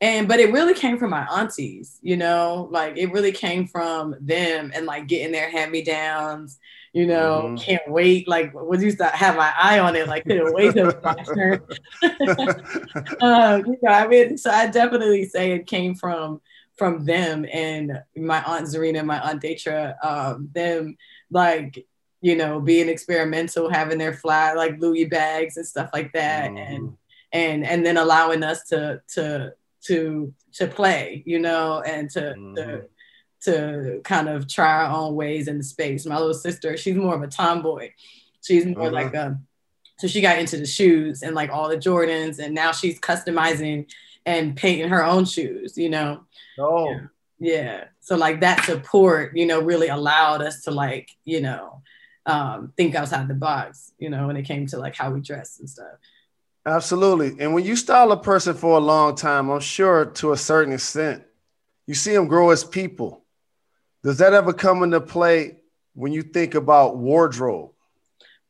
and 0.00 0.26
but 0.26 0.40
it 0.40 0.52
really 0.52 0.74
came 0.74 0.98
from 0.98 1.10
my 1.10 1.26
aunties 1.26 1.98
you 2.02 2.16
know 2.16 2.68
like 2.70 2.96
it 2.96 3.12
really 3.12 3.32
came 3.32 3.66
from 3.66 4.14
them 4.20 4.72
and 4.74 4.86
like 4.86 5.06
getting 5.06 5.32
their 5.32 5.50
hand-me-downs 5.50 6.58
you 6.92 7.06
know 7.06 7.42
mm-hmm. 7.44 7.56
can't 7.56 7.88
wait 7.88 8.26
like 8.26 8.52
was 8.54 8.82
used 8.82 8.98
to 8.98 9.06
have 9.06 9.36
my 9.36 9.52
eye 9.60 9.78
on 9.78 9.94
it 9.94 10.08
like 10.08 10.24
couldn't 10.24 10.54
wait 10.54 10.74
to 10.74 10.98
my 11.02 11.14
turn 11.34 11.60
um, 13.20 13.64
you 13.66 13.78
know 13.82 13.92
i 13.92 14.06
mean 14.06 14.36
so 14.36 14.50
i 14.50 14.66
definitely 14.66 15.24
say 15.24 15.52
it 15.52 15.66
came 15.66 15.94
from 15.94 16.40
from 16.76 17.04
them 17.04 17.44
and 17.52 18.02
my 18.16 18.42
aunt 18.44 18.66
zarina 18.66 19.00
and 19.00 19.06
my 19.06 19.20
aunt 19.20 19.42
Detra, 19.42 19.94
um, 20.02 20.48
them 20.54 20.96
like 21.30 21.86
you 22.22 22.36
know 22.36 22.60
being 22.60 22.88
experimental 22.88 23.70
having 23.70 23.98
their 23.98 24.14
fly 24.14 24.54
like 24.54 24.80
louis 24.80 25.04
bags 25.04 25.56
and 25.56 25.66
stuff 25.66 25.90
like 25.92 26.12
that 26.12 26.50
mm-hmm. 26.50 26.56
and 26.56 26.96
and 27.32 27.66
and 27.66 27.86
then 27.86 27.96
allowing 27.96 28.42
us 28.42 28.64
to 28.64 29.00
to 29.08 29.52
to 29.86 30.32
to 30.54 30.66
play, 30.66 31.22
you 31.26 31.38
know, 31.38 31.80
and 31.80 32.10
to 32.10 32.20
mm-hmm. 32.20 32.54
to 32.54 32.84
to 33.42 34.00
kind 34.04 34.28
of 34.28 34.46
try 34.46 34.84
our 34.84 34.90
own 34.90 35.14
ways 35.14 35.48
in 35.48 35.58
the 35.58 35.64
space. 35.64 36.04
My 36.06 36.18
little 36.18 36.34
sister, 36.34 36.76
she's 36.76 36.96
more 36.96 37.14
of 37.14 37.22
a 37.22 37.26
tomboy. 37.26 37.90
She's 38.42 38.66
more 38.66 38.86
uh-huh. 38.86 38.92
like 38.92 39.14
a 39.14 39.38
so 40.00 40.06
she 40.06 40.22
got 40.22 40.38
into 40.38 40.56
the 40.56 40.66
shoes 40.66 41.22
and 41.22 41.34
like 41.34 41.50
all 41.50 41.68
the 41.68 41.76
Jordans, 41.76 42.38
and 42.38 42.54
now 42.54 42.72
she's 42.72 42.98
customizing 42.98 43.90
and 44.24 44.56
painting 44.56 44.88
her 44.88 45.04
own 45.04 45.26
shoes, 45.26 45.76
you 45.76 45.90
know. 45.90 46.22
Oh. 46.58 46.90
Yeah. 46.90 47.00
yeah. 47.38 47.84
So 48.00 48.16
like 48.16 48.40
that 48.40 48.64
support, 48.64 49.36
you 49.36 49.44
know, 49.44 49.60
really 49.60 49.88
allowed 49.88 50.40
us 50.40 50.62
to 50.62 50.70
like, 50.70 51.10
you 51.26 51.42
know, 51.42 51.82
um, 52.24 52.72
think 52.78 52.94
outside 52.94 53.28
the 53.28 53.34
box, 53.34 53.92
you 53.98 54.08
know, 54.08 54.26
when 54.26 54.36
it 54.36 54.44
came 54.44 54.66
to 54.68 54.78
like 54.78 54.94
how 54.94 55.10
we 55.10 55.20
dress 55.20 55.58
and 55.58 55.68
stuff. 55.68 55.98
Absolutely. 56.66 57.36
And 57.42 57.54
when 57.54 57.64
you 57.64 57.74
style 57.74 58.12
a 58.12 58.20
person 58.20 58.54
for 58.54 58.76
a 58.76 58.80
long 58.80 59.14
time, 59.14 59.48
I'm 59.50 59.60
sure 59.60 60.06
to 60.06 60.32
a 60.32 60.36
certain 60.36 60.74
extent, 60.74 61.24
you 61.86 61.94
see 61.94 62.12
them 62.12 62.28
grow 62.28 62.50
as 62.50 62.64
people. 62.64 63.24
Does 64.02 64.18
that 64.18 64.34
ever 64.34 64.52
come 64.52 64.82
into 64.82 65.00
play 65.00 65.60
when 65.94 66.12
you 66.12 66.22
think 66.22 66.54
about 66.54 66.98
wardrobe? 66.98 67.72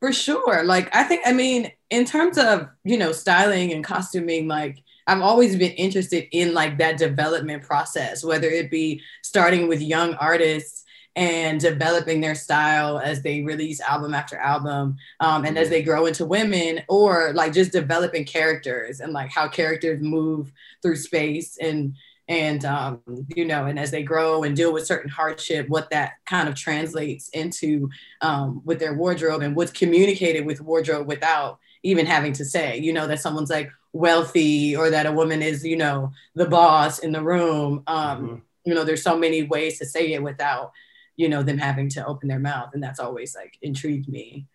For 0.01 0.13
sure. 0.13 0.65
Like, 0.65 0.95
I 0.95 1.05
think, 1.05 1.23
I 1.27 1.33
mean, 1.33 1.71
in 1.91 2.05
terms 2.05 2.39
of, 2.39 2.69
you 2.85 2.97
know, 2.97 3.13
styling 3.13 3.73
and 3.73 3.85
costuming, 3.85 4.49
like, 4.49 4.83
I've 5.07 5.23
always 5.23 5.57
been 5.57 5.73
interested 5.73 6.29
in 6.31 6.55
like 6.55 6.79
that 6.79 6.97
development 6.97 7.65
process, 7.65 8.25
whether 8.25 8.49
it 8.49 8.71
be 8.71 9.03
starting 9.23 9.67
with 9.67 9.83
young 9.83 10.15
artists 10.15 10.80
and 11.17 11.61
developing 11.61 12.21
their 12.21 12.35
style 12.35 12.99
as 12.99 13.23
they 13.23 13.43
release 13.43 13.81
album 13.81 14.15
after 14.15 14.37
album 14.37 14.97
um, 15.19 15.45
and 15.45 15.59
as 15.59 15.69
they 15.69 15.83
grow 15.83 16.07
into 16.07 16.25
women 16.25 16.83
or 16.89 17.33
like 17.35 17.53
just 17.53 17.73
developing 17.73 18.25
characters 18.25 19.01
and 19.01 19.13
like 19.13 19.31
how 19.31 19.49
characters 19.49 20.01
move 20.01 20.53
through 20.83 20.97
space 20.97 21.59
and 21.61 21.95
and 22.29 22.65
um, 22.65 23.01
you 23.35 23.45
know 23.45 23.67
and 23.67 23.79
as 23.79 23.91
they 23.91 24.05
grow 24.05 24.45
and 24.45 24.57
deal 24.57 24.73
with 24.73 24.87
certain 24.87 25.11
hardship 25.11 25.69
what 25.69 25.91
that 25.91 26.13
kind 26.27 26.49
of 26.49 26.55
translates 26.55 27.29
into 27.31 27.91
um, 28.21 28.63
with 28.65 28.79
their 28.79 28.95
wardrobe 28.95 29.43
and 29.43 29.57
what's 29.57 29.73
communicated 29.73 30.47
with 30.47 30.61
wardrobe 30.61 31.09
without 31.09 31.59
even 31.83 32.07
having 32.07 32.33
to 32.33 32.45
say 32.45 32.79
you 32.79 32.93
know 32.93 33.09
that 33.09 33.21
someone's 33.21 33.51
like 33.51 33.71
wealthy 33.93 34.77
or 34.77 34.91
that 34.91 35.07
a 35.07 35.13
woman 35.13 35.43
is 35.43 35.67
you 35.67 35.77
know 35.77 36.13
the 36.37 36.47
boss 36.47 37.01
in 37.01 37.11
the 37.11 37.23
room 37.23 37.83
um, 37.89 38.23
mm-hmm. 38.23 38.37
you 38.65 38.75
know 38.75 38.85
there's 38.85 39.03
so 39.03 39.19
many 39.19 39.43
ways 39.43 39.79
to 39.79 39.85
say 39.85 40.13
it 40.13 40.23
without 40.23 40.71
you 41.17 41.29
know 41.29 41.43
them 41.43 41.59
having 41.59 41.89
to 41.89 42.07
open 42.07 42.29
their 42.29 42.39
mouth 42.39 42.71
and 42.73 42.83
that's 42.83 43.01
always 43.01 43.35
like 43.35 43.59
intrigued 43.63 44.09
me 44.09 44.47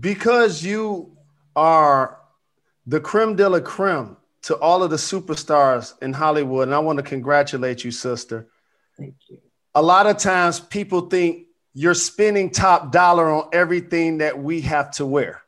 because 0.00 0.62
you 0.62 1.16
are 1.56 2.18
the 2.86 3.00
creme 3.00 3.36
de 3.36 3.48
la 3.48 3.60
creme 3.60 4.16
to 4.42 4.56
all 4.56 4.82
of 4.82 4.90
the 4.90 4.96
superstars 4.96 5.94
in 6.02 6.12
Hollywood, 6.12 6.68
and 6.68 6.74
I 6.74 6.80
want 6.80 6.98
to 6.98 7.02
congratulate 7.02 7.84
you, 7.84 7.90
sister. 7.90 8.48
Thank 8.98 9.14
you. 9.28 9.38
A 9.74 9.82
lot 9.82 10.06
of 10.06 10.18
times 10.18 10.60
people 10.60 11.02
think 11.02 11.46
you're 11.74 11.94
spending 11.94 12.50
top 12.50 12.92
dollar 12.92 13.30
on 13.30 13.48
everything 13.52 14.18
that 14.18 14.38
we 14.38 14.60
have 14.62 14.90
to 14.92 15.06
wear. 15.06 15.42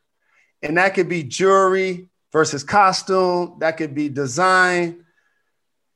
And 0.63 0.77
that 0.77 0.95
could 0.95 1.09
be 1.09 1.23
jewelry 1.23 2.09
versus 2.31 2.63
costume, 2.63 3.57
that 3.59 3.77
could 3.77 3.93
be 3.93 4.09
design. 4.09 5.05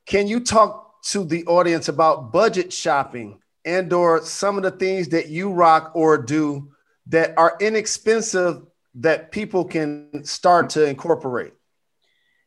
Can 0.06 0.28
you 0.28 0.42
talk 0.42 0.89
to 1.04 1.24
the 1.24 1.46
audience 1.46 1.88
about 1.88 2.32
budget 2.32 2.72
shopping 2.74 3.40
and 3.66 3.92
or 3.94 4.22
some 4.24 4.58
of 4.58 4.64
the 4.64 4.72
things 4.72 5.10
that 5.10 5.30
you 5.30 5.52
rock 5.52 5.92
or 5.94 6.18
do 6.18 6.72
that 7.08 7.38
are 7.38 7.58
inexpensive 7.60 8.62
that 8.96 9.32
people 9.32 9.66
can 9.66 10.24
start 10.24 10.72
to 10.72 10.86
incorporate? 10.86 11.54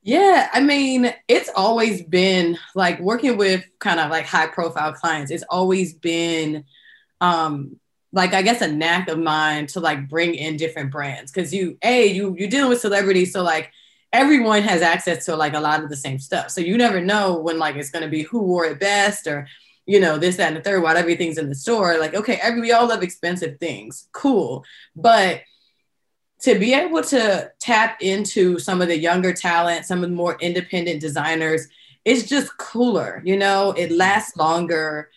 Yeah, 0.02 0.49
I 0.52 0.61
mean, 0.61 1.12
it's 1.28 1.50
always 1.54 2.02
been 2.02 2.59
like 2.75 2.99
working 2.99 3.37
with 3.37 3.64
kind 3.78 4.00
of 4.00 4.11
like 4.11 4.26
high 4.26 4.49
profile 4.49 4.92
clients. 4.92 5.30
It's 5.30 5.44
always 5.49 5.94
been 5.94 6.64
um 7.21 7.76
like 8.12 8.35
I 8.35 8.42
guess 8.42 8.61
a 8.61 8.71
knack 8.71 9.09
of 9.09 9.18
mine 9.18 9.68
to 9.68 9.80
like 9.80 10.09
bring 10.09 10.35
in 10.35 10.56
different 10.56 10.90
brands 10.90 11.30
cuz 11.30 11.54
you 11.54 11.78
a 11.82 12.06
you 12.06 12.35
you're 12.37 12.49
dealing 12.49 12.68
with 12.68 12.80
celebrities 12.80 13.32
so 13.32 13.42
like 13.42 13.71
everyone 14.12 14.62
has 14.62 14.83
access 14.83 15.25
to 15.25 15.37
like 15.37 15.54
a 15.54 15.61
lot 15.61 15.83
of 15.83 15.88
the 15.88 15.97
same 15.97 16.19
stuff. 16.19 16.50
So 16.50 16.61
you 16.61 16.76
never 16.76 17.00
know 17.00 17.38
when 17.38 17.59
like 17.59 17.76
it's 17.76 17.90
to 17.90 18.09
be 18.09 18.23
who 18.23 18.42
wore 18.42 18.66
it 18.66 18.81
best 18.81 19.26
or 19.26 19.49
you 19.87 19.99
know 19.99 20.19
this 20.19 20.37
that 20.37 20.49
and 20.49 20.57
the 20.57 20.61
third 20.61 20.83
while 20.83 20.97
everything's 20.97 21.38
in 21.38 21.49
the 21.49 21.57
store 21.57 21.99
like 21.99 22.14
okay 22.14 22.38
every 22.40 22.61
we 22.61 22.73
all 22.73 22.87
love 22.87 23.02
expensive 23.02 23.59
things. 23.59 24.09
Cool. 24.12 24.64
But 24.95 25.42
to 26.42 26.59
be 26.59 26.75
able 26.75 27.02
to 27.02 27.50
tap 27.61 28.02
into 28.02 28.59
some 28.59 28.83
of 28.83 28.88
the 28.88 28.99
younger 28.99 29.33
talent, 29.33 29.87
some 29.87 30.02
of 30.02 30.11
the 30.11 30.16
more 30.16 30.37
independent 30.40 31.00
designers, 31.00 31.69
it's 32.04 32.28
just 32.28 32.57
cooler. 32.59 33.23
You 33.25 33.37
know, 33.37 33.71
it 33.73 33.92
lasts 33.92 34.37
longer. 34.37 35.09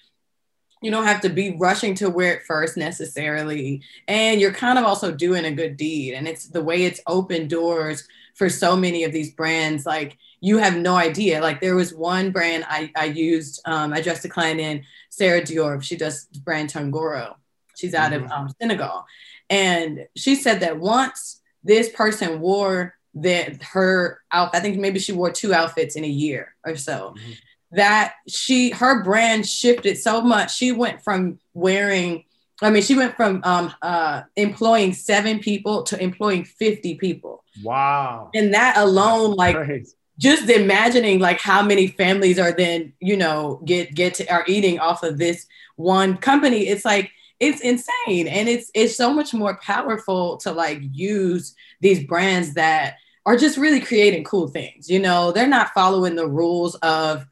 You 0.83 0.91
don't 0.91 1.05
have 1.05 1.21
to 1.21 1.29
be 1.29 1.55
rushing 1.57 1.95
to 1.95 2.11
wear 2.11 2.35
it 2.35 2.43
first 2.43 2.77
necessarily. 2.77 3.81
And 4.07 4.39
you're 4.39 4.53
kind 4.53 4.77
of 4.77 4.85
also 4.85 5.11
doing 5.11 5.45
a 5.45 5.51
good 5.51 5.77
deed. 5.77 6.13
And 6.13 6.27
it's 6.27 6.47
the 6.47 6.63
way 6.63 6.85
it's 6.85 7.01
open 7.07 7.47
doors 7.47 8.07
for 8.35 8.49
so 8.49 8.75
many 8.75 9.03
of 9.03 9.11
these 9.11 9.33
brands. 9.33 9.85
Like, 9.85 10.17
you 10.41 10.57
have 10.59 10.77
no 10.77 10.95
idea. 10.95 11.41
Like, 11.41 11.59
there 11.59 11.75
was 11.75 11.93
one 11.93 12.31
brand 12.31 12.65
I, 12.67 12.91
I 12.95 13.05
used, 13.05 13.61
um, 13.65 13.91
I 13.93 14.01
dressed 14.01 14.25
a 14.25 14.29
client 14.29 14.59
in, 14.59 14.83
Sarah 15.09 15.41
Diouf. 15.41 15.81
She 15.81 15.95
does 15.95 16.25
brand 16.25 16.71
Tongoro. 16.71 17.35
She's 17.77 17.93
out 17.93 18.11
mm-hmm. 18.11 18.25
of 18.25 18.31
um, 18.31 18.49
Senegal. 18.61 19.05
And 19.49 20.07
she 20.15 20.35
said 20.35 20.59
that 20.59 20.77
once 20.77 21.41
this 21.63 21.89
person 21.89 22.41
wore 22.41 22.95
that 23.15 23.63
her 23.63 24.21
outfit, 24.31 24.59
I 24.59 24.61
think 24.61 24.77
maybe 24.77 24.99
she 24.99 25.13
wore 25.13 25.31
two 25.31 25.53
outfits 25.53 25.95
in 25.95 26.03
a 26.03 26.09
year 26.09 26.55
or 26.65 26.75
so. 26.75 27.15
Mm-hmm. 27.17 27.31
That 27.71 28.13
she 28.27 28.69
her 28.69 29.03
brand 29.03 29.45
shifted 29.45 29.97
so 29.97 30.21
much. 30.21 30.55
She 30.55 30.71
went 30.71 31.01
from 31.03 31.39
wearing, 31.53 32.25
I 32.61 32.69
mean, 32.69 32.83
she 32.83 32.95
went 32.95 33.15
from 33.15 33.41
um, 33.43 33.73
uh, 33.81 34.23
employing 34.35 34.93
seven 34.93 35.39
people 35.39 35.83
to 35.83 36.01
employing 36.01 36.45
50 36.45 36.95
people. 36.95 37.34
Wow. 37.63 38.31
And 38.33 38.53
that 38.53 38.77
alone, 38.77 39.35
like 39.35 39.85
just 40.17 40.49
imagining 40.49 41.19
like 41.19 41.39
how 41.39 41.61
many 41.61 41.87
families 41.87 42.39
are 42.39 42.51
then, 42.51 42.93
you 42.99 43.17
know, 43.17 43.61
get 43.65 43.93
get 43.95 44.15
to 44.15 44.31
are 44.31 44.45
eating 44.47 44.79
off 44.79 45.03
of 45.03 45.17
this 45.17 45.45
one 45.75 46.17
company. 46.17 46.67
It's 46.67 46.85
like 46.85 47.11
it's 47.39 47.61
insane 47.61 48.27
and 48.27 48.47
it's 48.47 48.71
it's 48.73 48.95
so 48.95 49.13
much 49.13 49.33
more 49.33 49.57
powerful 49.57 50.37
to 50.37 50.51
like 50.51 50.79
use 50.91 51.53
these 51.81 52.03
brands 52.05 52.53
that 52.53 52.95
are 53.25 53.35
just 53.35 53.57
really 53.57 53.81
creating 53.81 54.23
cool 54.23 54.47
things 54.47 54.89
you 54.89 54.99
know 54.99 55.31
they're 55.31 55.47
not 55.47 55.73
following 55.73 56.15
the 56.15 56.27
rules 56.27 56.75
of 56.75 57.25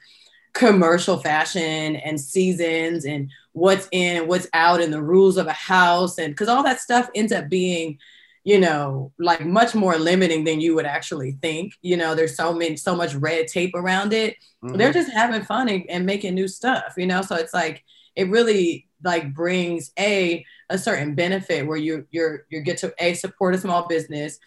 commercial 0.54 1.18
fashion 1.18 1.96
and 1.96 2.20
seasons 2.20 3.06
and 3.06 3.30
what's 3.54 3.88
in 3.92 4.18
and 4.18 4.28
what's 4.28 4.48
out 4.54 4.82
and 4.82 4.92
the 4.92 5.02
rules 5.02 5.38
of 5.38 5.48
a 5.48 5.54
house 5.54 6.18
and 6.18 6.34
because 6.34 6.50
all 6.50 6.64
that 6.64 6.82
stuff 6.82 7.10
ends 7.16 7.32
up 7.32 7.48
being 7.50 7.98
you 8.44 8.60
know 8.60 9.12
like 9.18 9.46
much 9.46 9.74
more 9.74 9.98
limiting 9.98 10.44
than 10.44 10.62
you 10.62 10.76
would 10.76 10.86
actually 10.86 11.38
think. 11.42 11.74
You 11.82 11.98
know 11.98 12.16
there's 12.16 12.36
so 12.36 12.54
many 12.54 12.78
so 12.78 12.96
much 12.96 13.16
red 13.16 13.48
tape 13.48 13.74
around 13.76 14.14
it. 14.14 14.36
Mm-hmm. 14.64 14.78
they're 14.78 14.94
just 14.94 15.12
having 15.12 15.42
fun 15.42 15.68
and, 15.68 15.84
and 15.90 16.06
making 16.06 16.36
new 16.36 16.48
stuff 16.48 16.94
you 16.98 17.06
know? 17.06 17.22
So 17.22 17.36
it's 17.36 17.54
like 17.54 17.84
it 18.16 18.30
really 18.30 18.88
like 19.04 19.34
brings 19.34 19.92
a 20.00 20.46
a 20.70 20.78
certain 20.78 21.16
benefit 21.16 21.68
where 21.68 21.78
you 21.78 22.06
you're 22.12 22.46
you 22.50 22.62
get 22.62 22.78
to 22.78 22.94
a 23.00 23.14
support 23.14 23.56
a 23.56 23.58
small 23.58 23.88
business 23.88 24.40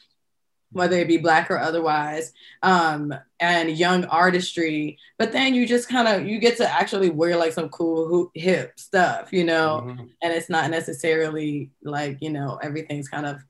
whether 0.72 0.98
it 0.98 1.08
be 1.08 1.16
black 1.16 1.50
or 1.50 1.58
otherwise 1.58 2.32
um 2.62 3.14
and 3.38 3.70
young 3.70 4.04
artistry. 4.06 4.98
But 5.18 5.32
then 5.32 5.54
you 5.54 5.66
just 5.66 5.88
kind 5.88 6.08
of 6.08 6.26
you 6.26 6.38
get 6.38 6.56
to 6.56 6.70
actually 6.70 7.10
wear 7.10 7.36
like 7.36 7.52
some 7.52 7.68
cool 7.68 8.30
hip 8.34 8.78
stuff 8.78 9.32
you 9.32 9.44
know? 9.44 9.84
Mm-hmm. 9.84 10.04
and 10.22 10.32
it's 10.32 10.50
not 10.50 10.70
necessarily 10.70 11.70
like 11.82 12.18
you 12.20 12.30
know 12.30 12.58
everything's 12.62 13.08
kind 13.08 13.26
of 13.26 13.42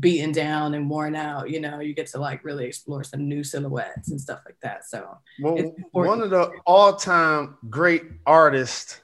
beaten 0.00 0.32
down 0.32 0.74
and 0.74 0.90
worn 0.90 1.14
out 1.14 1.48
you 1.48 1.60
know 1.60 1.78
you 1.78 1.94
get 1.94 2.08
to 2.08 2.18
like 2.18 2.44
really 2.44 2.64
explore 2.64 3.04
some 3.04 3.28
new 3.28 3.44
silhouettes 3.44 4.10
and 4.10 4.20
stuff 4.20 4.40
like 4.44 4.58
that 4.60 4.84
so 4.84 5.16
well, 5.40 5.72
one 5.92 6.20
of 6.20 6.30
the 6.30 6.50
all-time 6.66 7.56
great 7.70 8.02
artists 8.26 9.00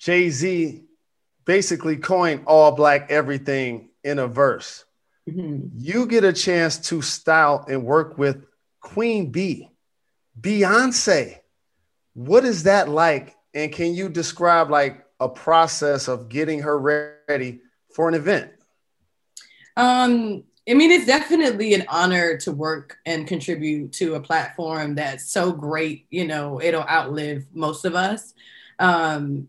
Jay 0.00 0.30
Z 0.30 0.82
basically 1.44 1.98
coined 1.98 2.44
all 2.46 2.72
black 2.72 3.10
everything 3.10 3.90
in 4.02 4.18
a 4.18 4.26
verse. 4.26 4.84
Mm-hmm. 5.28 5.68
You 5.76 6.06
get 6.06 6.24
a 6.24 6.32
chance 6.32 6.78
to 6.88 7.02
style 7.02 7.64
and 7.68 7.84
work 7.84 8.16
with 8.16 8.46
Queen 8.80 9.30
B, 9.30 9.68
Beyonce. 10.40 11.38
What 12.14 12.44
is 12.44 12.62
that 12.62 12.88
like? 12.88 13.36
And 13.52 13.70
can 13.72 13.94
you 13.94 14.08
describe 14.08 14.70
like 14.70 15.04
a 15.18 15.28
process 15.28 16.08
of 16.08 16.28
getting 16.28 16.60
her 16.60 16.78
ready 16.78 17.60
for 17.94 18.08
an 18.08 18.14
event? 18.14 18.52
Um, 19.80 20.44
I 20.68 20.74
mean, 20.74 20.90
it's 20.90 21.06
definitely 21.06 21.74
an 21.74 21.84
honor 21.88 22.36
to 22.38 22.52
work 22.52 22.98
and 23.06 23.26
contribute 23.26 23.92
to 23.94 24.14
a 24.14 24.20
platform 24.20 24.94
that's 24.94 25.32
so 25.32 25.52
great. 25.52 26.06
You 26.10 26.26
know, 26.26 26.60
it'll 26.60 26.82
outlive 26.82 27.46
most 27.52 27.84
of 27.84 27.94
us. 27.94 28.34
Um, 28.78 29.48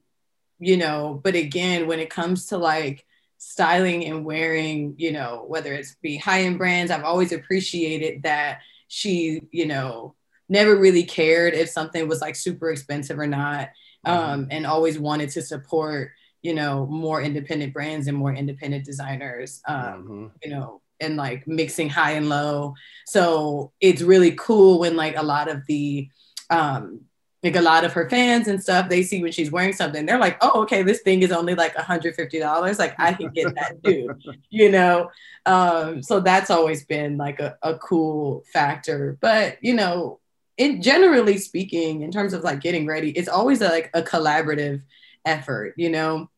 you 0.60 0.78
know, 0.78 1.20
but 1.24 1.36
again, 1.36 1.88
when 1.88 2.00
it 2.00 2.10
comes 2.10 2.48
to 2.48 2.58
like 2.58 3.06
styling 3.38 4.06
and 4.06 4.24
wearing, 4.24 4.96
you 4.98 5.12
know, 5.12 5.44
whether 5.48 5.74
it's 5.74 5.96
be 6.02 6.16
high 6.18 6.44
end 6.44 6.58
brands, 6.58 6.92
I've 6.92 7.04
always 7.04 7.32
appreciated 7.32 8.24
that 8.24 8.60
she, 8.88 9.42
you 9.52 9.66
know, 9.66 10.16
never 10.48 10.76
really 10.76 11.04
cared 11.04 11.54
if 11.54 11.70
something 11.70 12.08
was 12.08 12.22
like 12.22 12.36
super 12.36 12.70
expensive 12.72 13.18
or 13.20 13.28
not, 13.28 13.70
mm-hmm. 14.06 14.12
um, 14.12 14.48
and 14.52 14.66
always 14.66 15.00
wanted 15.00 15.30
to 15.32 15.42
support, 15.42 16.12
you 16.42 16.54
know, 16.54 16.86
more 16.88 17.22
independent 17.22 17.74
brands 17.74 18.08
and 18.08 18.18
more 18.18 18.34
independent 18.34 18.86
designers, 18.86 19.62
um, 19.68 19.76
mm-hmm. 19.78 20.28
you 20.44 20.50
know, 20.52 20.82
and 21.00 21.18
like 21.18 21.48
mixing 21.48 21.90
high 21.90 22.12
and 22.12 22.30
low. 22.30 22.74
So 23.06 23.72
it's 23.80 24.02
really 24.02 24.32
cool 24.32 24.80
when 24.80 24.96
like 24.96 25.18
a 25.18 25.24
lot 25.24 25.50
of 25.50 25.66
the, 25.68 26.10
um, 26.50 27.02
like 27.44 27.56
a 27.56 27.62
lot 27.62 27.84
of 27.84 27.94
her 27.94 28.08
fans 28.08 28.48
and 28.48 28.62
stuff, 28.62 28.88
they 28.88 29.02
see 29.02 29.22
when 29.22 29.32
she's 29.32 29.52
wearing 29.52 29.74
something, 29.74 30.06
they're 30.06 30.20
like, 30.20 30.38
oh, 30.42 30.62
okay, 30.62 30.84
this 30.84 31.02
thing 31.02 31.24
is 31.24 31.32
only 31.32 31.56
like 31.56 31.76
$150. 31.76 32.80
Like 32.80 32.96
I 33.00 33.14
can 33.14 33.30
get 33.30 33.56
that 33.56 33.84
too, 33.84 34.16
you 34.50 34.72
know? 34.72 35.10
Um, 35.48 36.04
so 36.04 36.20
that's 36.20 36.52
always 36.52 36.86
been 36.86 37.18
like 37.18 37.40
a, 37.40 37.58
a 37.64 37.78
cool 37.80 38.44
factor. 38.54 39.18
But, 39.22 39.58
you 39.62 39.74
know, 39.74 40.20
in 40.58 40.84
generally 40.84 41.40
speaking, 41.40 42.02
in 42.02 42.12
terms 42.12 42.34
of 42.34 42.44
like 42.44 42.62
getting 42.62 42.86
ready, 42.86 43.10
it's 43.10 43.30
always 43.30 43.62
a, 43.62 43.70
like 43.70 43.90
a 43.96 44.04
collaborative 44.04 44.84
effort, 45.25 45.74
you 45.78 45.90
know, 45.90 46.30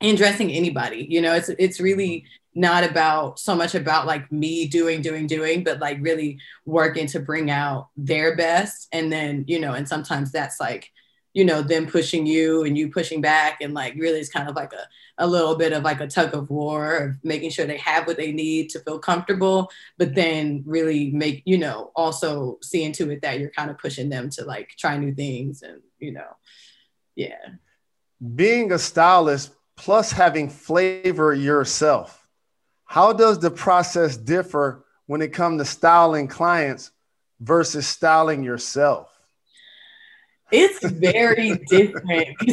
in 0.00 0.16
dressing 0.16 0.50
anybody, 0.50 1.06
you 1.08 1.20
know, 1.20 1.34
it's, 1.34 1.48
it's 1.48 1.80
really 1.80 2.08
mm-hmm. 2.18 2.60
not 2.60 2.84
about 2.84 3.38
so 3.38 3.54
much 3.54 3.74
about 3.74 4.06
like 4.06 4.30
me 4.32 4.66
doing 4.66 5.00
doing 5.00 5.26
doing 5.26 5.62
but 5.64 5.80
like 5.80 5.98
really 6.00 6.38
working 6.66 7.06
to 7.06 7.20
bring 7.20 7.50
out 7.50 7.88
their 7.96 8.36
best. 8.36 8.88
And 8.92 9.12
then 9.12 9.44
you 9.46 9.60
know 9.60 9.72
and 9.74 9.88
sometimes 9.88 10.32
that's 10.32 10.60
like 10.60 10.90
you 11.34 11.44
know 11.44 11.62
them 11.62 11.86
pushing 11.86 12.26
you 12.26 12.64
and 12.64 12.76
you 12.76 12.90
pushing 12.90 13.20
back 13.20 13.60
and 13.60 13.74
like 13.74 13.94
really 13.94 14.20
it's 14.20 14.28
kind 14.28 14.48
of 14.48 14.56
like 14.56 14.72
a, 14.72 14.86
a 15.18 15.26
little 15.26 15.56
bit 15.56 15.72
of 15.72 15.82
like 15.82 16.00
a 16.00 16.06
tug 16.06 16.34
of 16.34 16.50
war 16.50 16.96
of 16.96 17.24
making 17.24 17.50
sure 17.50 17.64
they 17.64 17.78
have 17.78 18.06
what 18.06 18.16
they 18.16 18.32
need 18.32 18.68
to 18.70 18.80
feel 18.80 18.98
comfortable 18.98 19.70
but 19.98 20.08
mm-hmm. 20.08 20.16
then 20.16 20.62
really 20.66 21.10
make 21.10 21.42
you 21.44 21.58
know 21.58 21.90
also 21.96 22.58
seeing 22.62 22.92
to 22.92 23.10
it 23.10 23.22
that 23.22 23.38
you're 23.38 23.50
kind 23.50 23.70
of 23.70 23.78
pushing 23.78 24.08
them 24.08 24.28
to 24.28 24.44
like 24.44 24.70
try 24.78 24.96
new 24.96 25.14
things 25.14 25.62
and 25.62 25.80
you 25.98 26.12
know 26.12 26.36
yeah 27.14 27.48
being 28.34 28.72
a 28.72 28.78
stylist 28.78 29.52
plus 29.76 30.12
having 30.12 30.48
flavor 30.48 31.34
yourself 31.34 32.28
how 32.84 33.12
does 33.12 33.38
the 33.38 33.50
process 33.50 34.16
differ 34.16 34.84
when 35.06 35.22
it 35.22 35.32
comes 35.32 35.60
to 35.60 35.64
styling 35.64 36.28
clients 36.28 36.90
versus 37.40 37.86
styling 37.86 38.42
yourself 38.42 39.08
it's 40.50 40.84
very 40.86 41.56
different 41.68 42.28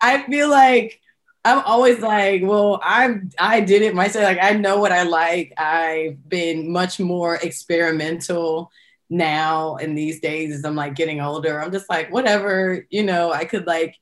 I 0.00 0.24
feel 0.28 0.48
like 0.48 1.00
I'm 1.44 1.60
always 1.64 2.00
like, 2.00 2.42
well, 2.42 2.80
I'm 2.82 3.30
I 3.38 3.60
did 3.60 3.82
it 3.82 3.94
myself. 3.94 4.24
Like 4.24 4.38
I 4.42 4.52
know 4.52 4.78
what 4.78 4.92
I 4.92 5.04
like. 5.04 5.54
I've 5.56 6.28
been 6.28 6.70
much 6.70 7.00
more 7.00 7.36
experimental 7.36 8.70
now 9.08 9.76
in 9.76 9.94
these 9.94 10.20
days 10.20 10.54
as 10.54 10.64
I'm 10.64 10.74
like 10.74 10.94
getting 10.94 11.20
older. 11.20 11.60
I'm 11.60 11.72
just 11.72 11.88
like, 11.88 12.12
whatever, 12.12 12.86
you 12.90 13.02
know, 13.02 13.32
I 13.32 13.44
could 13.44 13.66
like 13.66 13.96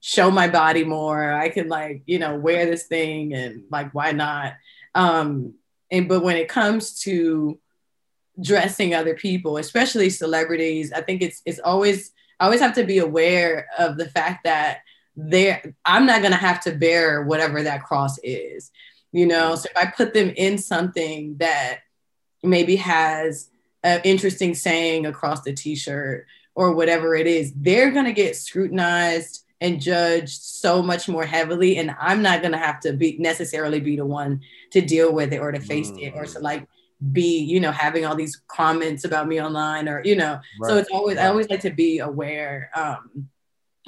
show 0.00 0.30
my 0.30 0.48
body 0.48 0.84
more. 0.84 1.32
I 1.32 1.48
can 1.48 1.68
like, 1.68 2.02
you 2.06 2.18
know, 2.18 2.36
wear 2.36 2.66
this 2.66 2.86
thing 2.86 3.34
and 3.34 3.64
like 3.70 3.92
why 3.94 4.12
not? 4.12 4.54
Um 4.94 5.54
and 5.90 6.08
but 6.08 6.22
when 6.22 6.36
it 6.36 6.48
comes 6.48 7.00
to 7.00 7.58
dressing 8.40 8.94
other 8.94 9.14
people, 9.14 9.56
especially 9.56 10.10
celebrities, 10.10 10.92
I 10.92 11.00
think 11.00 11.22
it's 11.22 11.42
it's 11.44 11.58
always 11.58 12.12
I 12.38 12.44
always 12.44 12.60
have 12.60 12.74
to 12.74 12.84
be 12.84 12.98
aware 12.98 13.68
of 13.78 13.96
the 13.96 14.08
fact 14.08 14.44
that 14.44 14.80
there 15.16 15.74
I'm 15.84 16.06
not 16.06 16.22
gonna 16.22 16.36
have 16.36 16.60
to 16.62 16.72
bear 16.72 17.22
whatever 17.22 17.62
that 17.62 17.84
cross 17.84 18.18
is, 18.22 18.70
you 19.12 19.26
know. 19.26 19.54
So 19.54 19.68
if 19.70 19.76
I 19.76 19.86
put 19.86 20.12
them 20.12 20.32
in 20.36 20.58
something 20.58 21.36
that 21.38 21.80
maybe 22.42 22.76
has 22.76 23.48
an 23.82 24.00
interesting 24.04 24.54
saying 24.54 25.06
across 25.06 25.42
the 25.42 25.54
t-shirt 25.54 26.26
or 26.54 26.74
whatever 26.74 27.14
it 27.14 27.26
is, 27.26 27.52
they're 27.56 27.90
gonna 27.90 28.12
get 28.12 28.36
scrutinized 28.36 29.44
and 29.60 29.80
judged 29.80 30.42
so 30.42 30.82
much 30.82 31.08
more 31.08 31.24
heavily 31.24 31.78
and 31.78 31.94
i'm 32.00 32.22
not 32.22 32.40
going 32.40 32.52
to 32.52 32.58
have 32.58 32.80
to 32.80 32.92
be 32.92 33.16
necessarily 33.18 33.80
be 33.80 33.96
the 33.96 34.04
one 34.04 34.40
to 34.70 34.80
deal 34.80 35.12
with 35.12 35.32
it 35.32 35.38
or 35.38 35.52
to 35.52 35.60
face 35.60 35.90
mm. 35.90 36.02
it 36.02 36.14
or 36.14 36.24
to 36.24 36.38
like 36.40 36.66
be 37.12 37.38
you 37.40 37.60
know 37.60 37.72
having 37.72 38.06
all 38.06 38.14
these 38.14 38.42
comments 38.48 39.04
about 39.04 39.28
me 39.28 39.40
online 39.40 39.88
or 39.88 40.02
you 40.04 40.16
know 40.16 40.40
right. 40.60 40.68
so 40.68 40.76
it's 40.76 40.90
always 40.90 41.16
right. 41.16 41.26
i 41.26 41.28
always 41.28 41.48
like 41.48 41.60
to 41.60 41.70
be 41.70 41.98
aware 41.98 42.70
um 42.74 43.28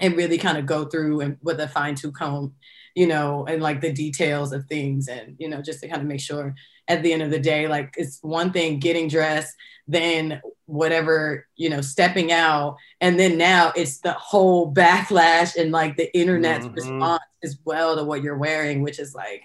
and 0.00 0.16
really 0.16 0.38
kind 0.38 0.58
of 0.58 0.66
go 0.66 0.84
through 0.84 1.20
and 1.20 1.36
with 1.42 1.58
a 1.60 1.68
fine 1.68 1.94
tooth 1.94 2.14
comb 2.14 2.54
you 2.94 3.06
know 3.06 3.46
and 3.46 3.62
like 3.62 3.80
the 3.80 3.92
details 3.92 4.52
of 4.52 4.64
things 4.66 5.08
and 5.08 5.36
you 5.38 5.48
know 5.48 5.62
just 5.62 5.80
to 5.80 5.88
kind 5.88 6.02
of 6.02 6.08
make 6.08 6.20
sure 6.20 6.54
at 6.86 7.02
the 7.02 7.12
end 7.12 7.22
of 7.22 7.30
the 7.30 7.38
day 7.38 7.66
like 7.66 7.94
it's 7.96 8.18
one 8.22 8.52
thing 8.52 8.78
getting 8.78 9.08
dressed 9.08 9.54
then 9.86 10.40
whatever 10.68 11.46
you 11.56 11.70
know 11.70 11.80
stepping 11.80 12.30
out 12.30 12.76
and 13.00 13.18
then 13.18 13.38
now 13.38 13.72
it's 13.74 14.00
the 14.00 14.12
whole 14.12 14.72
backlash 14.72 15.56
and 15.56 15.72
like 15.72 15.96
the 15.96 16.14
internet's 16.16 16.66
mm-hmm. 16.66 16.74
response 16.74 17.22
as 17.42 17.58
well 17.64 17.96
to 17.96 18.04
what 18.04 18.22
you're 18.22 18.36
wearing 18.36 18.82
which 18.82 18.98
is 18.98 19.14
like 19.14 19.42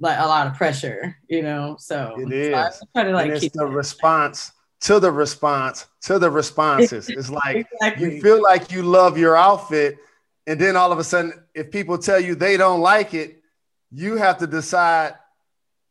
like 0.00 0.18
a 0.18 0.26
lot 0.26 0.46
of 0.46 0.54
pressure, 0.54 1.16
you 1.28 1.42
know. 1.42 1.76
So 1.78 2.14
it 2.18 2.32
is. 2.32 2.78
So 2.94 3.04
to, 3.04 3.10
like, 3.10 3.26
and 3.26 3.42
it's 3.42 3.56
the 3.56 3.66
response 3.66 4.52
to 4.82 5.00
the 5.00 5.10
response 5.10 5.86
to 6.02 6.18
the 6.18 6.30
responses. 6.30 7.08
It's 7.18 7.30
like 7.30 7.68
exactly. 7.72 8.16
you 8.16 8.22
feel 8.22 8.42
like 8.42 8.70
you 8.70 8.82
love 8.82 9.18
your 9.18 9.36
outfit, 9.36 9.98
and 10.46 10.60
then 10.60 10.76
all 10.76 10.92
of 10.92 10.98
a 10.98 11.04
sudden, 11.04 11.32
if 11.54 11.70
people 11.70 11.98
tell 11.98 12.20
you 12.20 12.34
they 12.34 12.56
don't 12.56 12.80
like 12.80 13.14
it, 13.14 13.42
you 13.90 14.16
have 14.16 14.38
to 14.38 14.46
decide: 14.46 15.14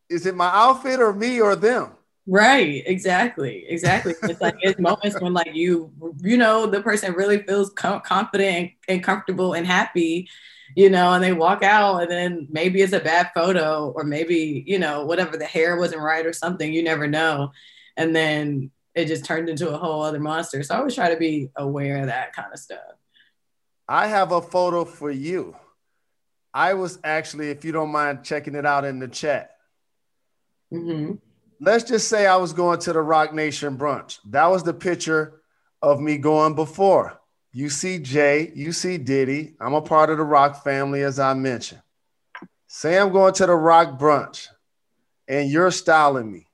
is 0.10 0.26
it 0.26 0.36
my 0.36 0.50
outfit 0.50 1.00
or 1.00 1.14
me 1.14 1.42
or 1.42 1.56
them? 1.56 1.92
Right, 2.30 2.84
exactly, 2.86 3.66
exactly. 3.70 4.14
it's 4.24 4.42
like 4.42 4.58
it's 4.60 4.78
moments 4.80 5.20
when 5.22 5.34
like 5.34 5.56
you, 5.56 5.94
you 6.20 6.36
know, 6.36 6.66
the 6.66 6.82
person 6.82 7.14
really 7.14 7.42
feels 7.44 7.70
com- 7.70 8.02
confident 8.02 8.72
and 8.90 9.02
comfortable 9.02 9.54
and 9.54 9.66
happy, 9.66 10.28
you 10.76 10.90
know, 10.90 11.14
and 11.14 11.24
they 11.24 11.32
walk 11.32 11.64
out 11.64 12.02
and 12.02 12.12
then 12.12 12.48
maybe 12.52 12.82
it's 12.82 12.92
a 12.92 13.00
bad 13.00 13.32
photo 13.34 13.94
or 13.96 14.04
maybe, 14.04 14.62
you 14.68 14.78
know, 14.78 15.06
whatever 15.06 15.38
the 15.38 15.46
hair 15.46 15.78
wasn't 15.78 16.02
right 16.02 16.26
or 16.26 16.34
something, 16.34 16.74
you 16.74 16.84
never 16.84 17.08
know. 17.08 17.52
And 17.96 18.14
then 18.14 18.72
it 18.94 19.06
just 19.06 19.24
turned 19.24 19.48
into 19.48 19.70
a 19.70 19.78
whole 19.78 20.02
other 20.02 20.20
monster. 20.20 20.62
So 20.64 20.76
I 20.76 20.80
always 20.80 20.96
try 20.96 21.10
to 21.14 21.18
be 21.18 21.50
aware 21.56 22.02
of 22.02 22.08
that 22.08 22.34
kind 22.34 22.52
of 22.52 22.60
stuff. 22.60 22.80
I 23.88 24.08
have 24.08 24.34
a 24.34 24.42
photo 24.42 24.84
for 24.84 25.10
you. 25.10 25.56
I 26.54 26.74
was 26.74 27.00
actually, 27.06 27.52
if 27.52 27.64
you 27.64 27.72
don't 27.72 27.92
mind 27.92 28.26
checking 28.26 28.56
it 28.56 28.66
out 28.66 28.84
in 28.84 29.00
the 29.00 29.08
chat. 29.08 29.52
Mm-hmm. 30.74 31.14
Let's 31.60 31.84
just 31.84 32.08
say 32.08 32.28
I 32.28 32.36
was 32.36 32.54
going 32.54 32.80
to 32.80 32.94
the 32.94 33.02
Roc 33.02 33.34
Nation 33.34 33.78
brunch. 33.78 34.20
That 34.26 34.48
was 34.48 34.64
the 34.64 34.74
picture 34.74 35.42
of 35.82 36.00
me 36.00 36.18
going 36.18 36.56
before. 36.56 37.20
You 37.52 37.70
see 37.70 37.98
Jay, 37.98 38.52
you 38.56 38.72
see 38.72 38.98
Diddy. 38.98 39.56
I'm 39.60 39.74
a 39.74 39.82
part 39.82 40.10
of 40.10 40.18
the 40.18 40.24
Roc 40.24 40.64
family, 40.64 41.02
as 41.02 41.20
I 41.20 41.34
mentioned. 41.34 41.82
Say 42.68 43.00
I'm 43.00 43.12
going 43.12 43.34
to 43.36 43.46
the 43.46 43.56
Roc 43.56 43.98
brunch 44.00 44.48
and 45.28 45.50
you're 45.50 45.72
styling 45.72 46.32
me. 46.32 46.48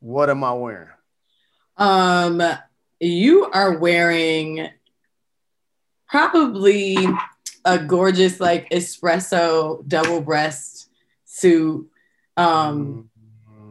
What 0.00 0.30
am 0.30 0.44
I 0.44 0.52
wearing? 0.52 0.88
Um, 1.76 2.42
you 3.00 3.50
are 3.50 3.78
wearing 3.78 4.68
probably 6.08 6.96
a 7.64 7.78
gorgeous 7.78 8.40
like 8.40 8.70
espresso 8.70 9.86
double 9.86 10.20
breast 10.20 10.88
suit. 11.24 11.90
Um, 12.36 12.46
mm-hmm. 12.46 13.00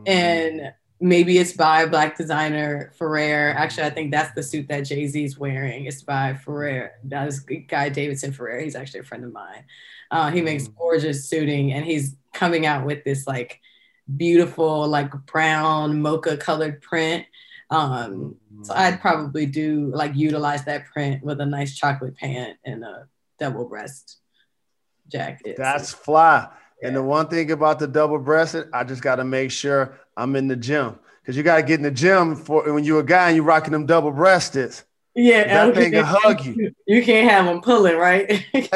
And 0.05 0.73
maybe 0.99 1.37
it's 1.37 1.53
by 1.53 1.83
a 1.83 1.87
black 1.87 2.17
designer 2.17 2.91
Ferrer. 2.97 3.53
Actually, 3.55 3.87
I 3.87 3.89
think 3.89 4.11
that's 4.11 4.33
the 4.33 4.43
suit 4.43 4.67
that 4.69 4.81
Jay 4.81 5.07
Z 5.07 5.23
is 5.23 5.37
wearing. 5.37 5.85
It's 5.85 6.01
by 6.01 6.33
Ferrer. 6.35 6.93
That 7.05 7.27
is 7.27 7.39
Guy 7.39 7.89
Davidson 7.89 8.31
Ferrer. 8.31 8.59
He's 8.59 8.75
actually 8.75 9.01
a 9.01 9.03
friend 9.03 9.23
of 9.23 9.33
mine. 9.33 9.65
Uh, 10.11 10.31
he 10.31 10.41
makes 10.41 10.67
mm. 10.67 10.75
gorgeous 10.77 11.29
suiting, 11.29 11.73
and 11.73 11.85
he's 11.85 12.15
coming 12.33 12.65
out 12.65 12.85
with 12.85 13.03
this 13.03 13.27
like 13.27 13.59
beautiful 14.17 14.87
like 14.87 15.11
brown 15.25 16.01
mocha 16.01 16.37
colored 16.37 16.81
print. 16.81 17.25
Um, 17.69 18.35
so 18.61 18.73
mm. 18.73 18.77
I'd 18.77 19.01
probably 19.01 19.45
do 19.45 19.91
like 19.93 20.15
utilize 20.15 20.65
that 20.65 20.85
print 20.85 21.23
with 21.23 21.41
a 21.41 21.45
nice 21.45 21.75
chocolate 21.75 22.15
pant 22.15 22.57
and 22.63 22.83
a 22.83 23.07
double 23.39 23.67
breast 23.67 24.17
jacket. 25.07 25.55
That's 25.57 25.91
fly. 25.91 26.49
Yeah. 26.81 26.87
And 26.87 26.97
the 26.97 27.03
one 27.03 27.27
thing 27.27 27.51
about 27.51 27.79
the 27.79 27.87
double 27.87 28.19
breasted, 28.19 28.67
I 28.73 28.83
just 28.83 29.01
got 29.01 29.15
to 29.15 29.23
make 29.23 29.51
sure 29.51 29.97
I'm 30.17 30.35
in 30.35 30.47
the 30.47 30.55
gym 30.55 30.99
because 31.21 31.37
you 31.37 31.43
got 31.43 31.57
to 31.57 31.63
get 31.63 31.79
in 31.79 31.83
the 31.83 31.91
gym 31.91 32.35
for 32.35 32.71
when 32.71 32.83
you're 32.83 32.99
a 32.99 33.05
guy 33.05 33.29
and 33.29 33.35
you're 33.35 33.45
rocking 33.45 33.71
them 33.71 33.85
double 33.85 34.11
breasted. 34.11 34.75
Yeah, 35.15 35.45
that 35.45 35.75
thing 35.75 35.93
can 35.93 36.03
hug 36.03 36.45
you. 36.45 36.75
You 36.87 37.01
can't 37.01 37.29
have 37.29 37.45
them 37.45 37.61
pulling, 37.61 37.95
right? 37.95 38.29
yeah, 38.53 38.69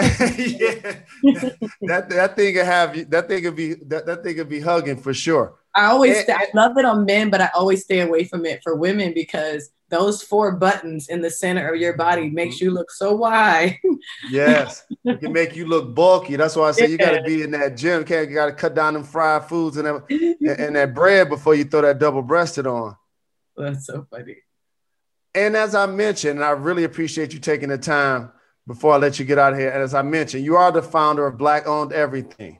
that 1.81 2.09
that 2.09 2.35
thing 2.35 2.55
can 2.55 2.65
have 2.65 2.95
you. 2.95 3.05
That 3.05 3.27
thing 3.27 3.43
could 3.43 3.55
be 3.55 3.73
that, 3.73 4.05
that 4.05 4.23
thing 4.23 4.35
could 4.35 4.49
be 4.49 4.62
hugging 4.62 4.97
for 4.97 5.13
sure. 5.13 5.55
I 5.75 5.85
always 5.85 6.17
and, 6.17 6.31
I 6.31 6.47
love 6.55 6.77
it 6.77 6.85
on 6.85 7.05
men, 7.05 7.29
but 7.29 7.41
I 7.41 7.49
always 7.53 7.83
stay 7.83 7.99
away 7.99 8.23
from 8.23 8.45
it 8.45 8.63
for 8.63 8.75
women 8.75 9.13
because 9.13 9.69
those 9.89 10.21
four 10.21 10.54
buttons 10.54 11.10
in 11.10 11.21
the 11.21 11.30
center 11.30 11.73
of 11.73 11.80
your 11.80 11.97
body 11.97 12.30
makes 12.30 12.62
you 12.62 12.71
look 12.71 12.91
so 12.91 13.15
wide. 13.15 13.80
yes, 14.30 14.86
it 15.04 15.19
can 15.19 15.34
make 15.34 15.56
you 15.56 15.67
look 15.67 15.93
bulky. 15.93 16.36
That's 16.36 16.56
why 16.56 16.69
I 16.69 16.71
say 16.71 16.84
yeah. 16.84 16.88
you 16.88 16.97
got 16.97 17.12
to 17.12 17.23
be 17.23 17.41
in 17.41 17.52
that 17.52 17.75
gym. 17.75 18.04
Can't 18.04 18.30
you 18.30 18.36
got 18.36 18.47
to 18.47 18.54
cut 18.54 18.75
down 18.75 18.93
them 18.93 19.04
fried 19.04 19.45
foods 19.45 19.78
and 19.78 19.86
that, 19.86 20.56
and 20.60 20.75
that 20.75 20.93
bread 20.93 21.30
before 21.30 21.56
you 21.56 21.63
throw 21.63 21.82
that 21.82 21.99
double 21.99 22.21
breasted 22.21 22.67
on. 22.67 22.95
That's 23.58 23.86
so 23.86 24.08
funny. 24.10 24.38
And 25.36 25.56
as 25.56 25.75
I 25.75 25.86
mentioned, 25.86 26.43
I 26.43 26.52
really 26.52 26.84
appreciate 26.84 27.34
you 27.34 27.39
taking 27.39 27.69
the 27.69 27.78
time 27.78 28.32
before 28.67 28.93
I 28.93 28.97
let 28.97 29.19
you 29.19 29.25
get 29.25 29.38
out 29.38 29.54
of 29.54 29.60
here. 29.60 29.69
And 29.69 29.82
as 29.82 29.93
I 29.93 30.02
mentioned, 30.02 30.43
you 30.43 30.56
are 30.56 30.71
the 30.71 30.82
founder 30.82 31.25
of 31.28 31.38
Black 31.38 31.67
Owned 31.67 31.91
Everything, 31.91 32.60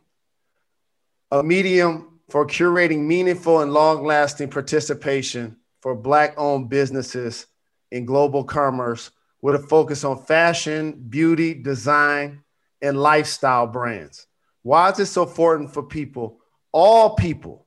a 1.32 1.44
medium 1.44 2.20
for 2.30 2.46
curating 2.46 3.06
meaningful 3.06 3.62
and 3.62 3.74
long 3.74 4.06
lasting 4.06 4.50
participation 4.50 5.58
for 5.82 5.96
Black 5.96 6.34
owned 6.38 6.70
businesses 6.70 7.48
in 7.92 8.06
global 8.06 8.44
commerce 8.44 9.12
with 9.42 9.56
a 9.56 9.60
focus 9.60 10.04
on 10.04 10.24
fashion, 10.24 10.92
beauty, 11.10 11.54
design, 11.54 12.44
and 12.82 13.02
lifestyle 13.02 13.68
brands. 13.68 14.28
Why 14.64 14.90
is 14.90 15.00
it 15.00 15.06
so 15.08 15.24
important 15.24 15.74
for 15.74 15.84
people, 15.84 16.40
all 16.72 17.16
people, 17.16 17.66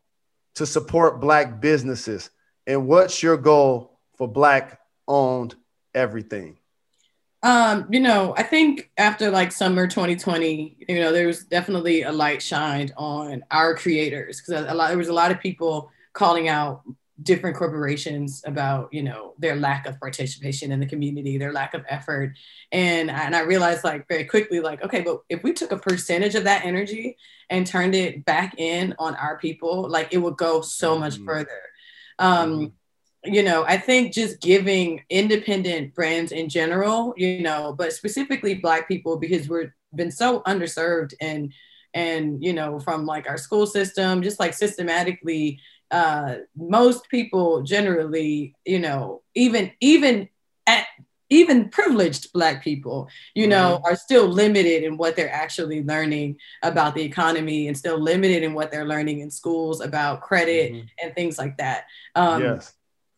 to 0.56 0.66
support 0.66 1.20
Black 1.20 1.60
businesses? 1.60 2.30
And 2.66 2.86
what's 2.86 3.22
your 3.22 3.36
goal 3.36 3.98
for 4.16 4.28
Black 4.28 4.78
owned 5.08 5.54
everything? 5.94 6.58
Um, 7.44 7.86
you 7.90 7.98
know, 7.98 8.34
I 8.36 8.44
think 8.44 8.90
after 8.96 9.30
like 9.30 9.50
summer 9.50 9.88
2020, 9.88 10.76
you 10.88 11.00
know, 11.00 11.10
there 11.10 11.26
was 11.26 11.44
definitely 11.44 12.02
a 12.02 12.12
light 12.12 12.40
shined 12.40 12.92
on 12.96 13.42
our 13.50 13.74
creators 13.74 14.40
because 14.40 14.64
a 14.68 14.74
lot 14.74 14.88
there 14.88 14.98
was 14.98 15.08
a 15.08 15.12
lot 15.12 15.32
of 15.32 15.40
people 15.40 15.90
calling 16.12 16.48
out 16.48 16.82
different 17.22 17.56
corporations 17.56 18.42
about 18.46 18.88
you 18.92 19.02
know 19.02 19.34
their 19.38 19.56
lack 19.56 19.86
of 19.86 19.98
participation 20.00 20.72
in 20.72 20.80
the 20.80 20.86
community 20.86 21.38
their 21.38 21.52
lack 21.52 21.74
of 21.74 21.84
effort 21.88 22.34
and 22.72 23.10
and 23.10 23.36
i 23.36 23.40
realized 23.40 23.84
like 23.84 24.06
very 24.08 24.24
quickly 24.24 24.60
like 24.60 24.82
okay 24.82 25.00
but 25.00 25.20
if 25.28 25.42
we 25.42 25.52
took 25.52 25.72
a 25.72 25.76
percentage 25.76 26.34
of 26.34 26.44
that 26.44 26.64
energy 26.64 27.16
and 27.50 27.66
turned 27.66 27.94
it 27.94 28.24
back 28.24 28.54
in 28.58 28.94
on 28.98 29.14
our 29.16 29.38
people 29.38 29.88
like 29.88 30.08
it 30.12 30.18
would 30.18 30.36
go 30.36 30.60
so 30.60 30.98
much 30.98 31.14
mm-hmm. 31.14 31.26
further 31.26 31.60
um 32.18 32.52
mm-hmm. 32.52 33.34
you 33.34 33.42
know 33.42 33.64
i 33.64 33.76
think 33.76 34.12
just 34.12 34.40
giving 34.40 35.02
independent 35.10 35.94
brands 35.94 36.32
in 36.32 36.48
general 36.48 37.12
you 37.16 37.40
know 37.40 37.74
but 37.76 37.92
specifically 37.92 38.54
black 38.54 38.88
people 38.88 39.16
because 39.16 39.48
we're 39.48 39.74
been 39.94 40.10
so 40.10 40.40
underserved 40.40 41.12
and 41.20 41.52
and 41.94 42.42
you 42.42 42.52
know 42.52 42.78
from 42.80 43.04
like 43.04 43.28
our 43.28 43.36
school 43.36 43.66
system 43.66 44.22
just 44.22 44.40
like 44.40 44.54
systematically 44.54 45.60
uh, 45.92 46.36
most 46.56 47.08
people 47.10 47.62
generally, 47.62 48.54
you 48.64 48.80
know, 48.80 49.22
even 49.34 49.70
even 49.80 50.28
at 50.66 50.86
even 51.28 51.70
privileged 51.70 52.30
black 52.34 52.62
people 52.62 53.08
you 53.34 53.46
know 53.46 53.76
mm-hmm. 53.76 53.86
are 53.86 53.96
still 53.96 54.28
limited 54.28 54.84
in 54.84 54.98
what 54.98 55.16
they're 55.16 55.32
actually 55.32 55.82
learning 55.82 56.36
about 56.62 56.94
the 56.94 57.00
economy 57.02 57.68
and 57.68 57.76
still 57.76 57.98
limited 57.98 58.42
in 58.42 58.52
what 58.52 58.70
they're 58.70 58.84
learning 58.84 59.20
in 59.20 59.30
schools 59.30 59.80
about 59.80 60.20
credit 60.20 60.72
mm-hmm. 60.72 60.86
and 61.02 61.14
things 61.14 61.38
like 61.38 61.56
that 61.56 61.86
um, 62.16 62.42
yes. 62.42 62.74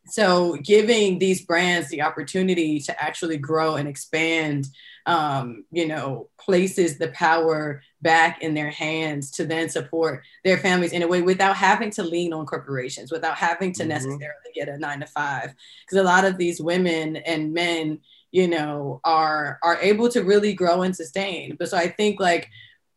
so 0.07 0.57
giving 0.63 1.19
these 1.19 1.45
brands 1.45 1.89
the 1.89 2.03
opportunity 2.03 2.79
to 2.79 3.03
actually 3.03 3.37
grow 3.37 3.75
and 3.75 3.89
expand 3.89 4.69
um, 5.07 5.65
you 5.71 5.87
know, 5.87 6.29
places 6.39 6.99
the 6.99 7.09
power 7.09 7.83
back 8.05 8.43
in 8.43 8.55
their 8.55 8.71
hands 8.71 9.33
to 9.33 9.45
then 9.45 9.69
support 9.69 10.23
their 10.45 10.59
families 10.59 10.93
in 10.93 11.03
a 11.03 11.09
way 11.09 11.23
without 11.23 11.57
having 11.57 11.91
to 11.91 12.05
lean 12.05 12.33
on 12.33 12.47
corporations, 12.47 13.11
without 13.11 13.37
having 13.37 13.73
to 13.73 13.83
mm-hmm. 13.83 13.89
necessarily 13.89 14.53
get 14.55 14.69
a 14.69 14.79
nine 14.79 15.01
to 15.01 15.07
five. 15.07 15.53
Because 15.85 15.99
a 15.99 16.05
lot 16.05 16.25
of 16.25 16.39
these 16.39 16.61
women 16.61 17.17
and 17.17 17.53
men, 17.53 17.99
you 18.31 18.47
know, 18.47 19.01
are 19.03 19.59
are 19.65 19.79
able 19.81 20.09
to 20.11 20.23
really 20.23 20.53
grow 20.53 20.83
and 20.83 20.95
sustain. 20.95 21.57
But 21.59 21.71
so 21.71 21.77
I 21.77 21.89
think 21.89 22.21
like 22.21 22.49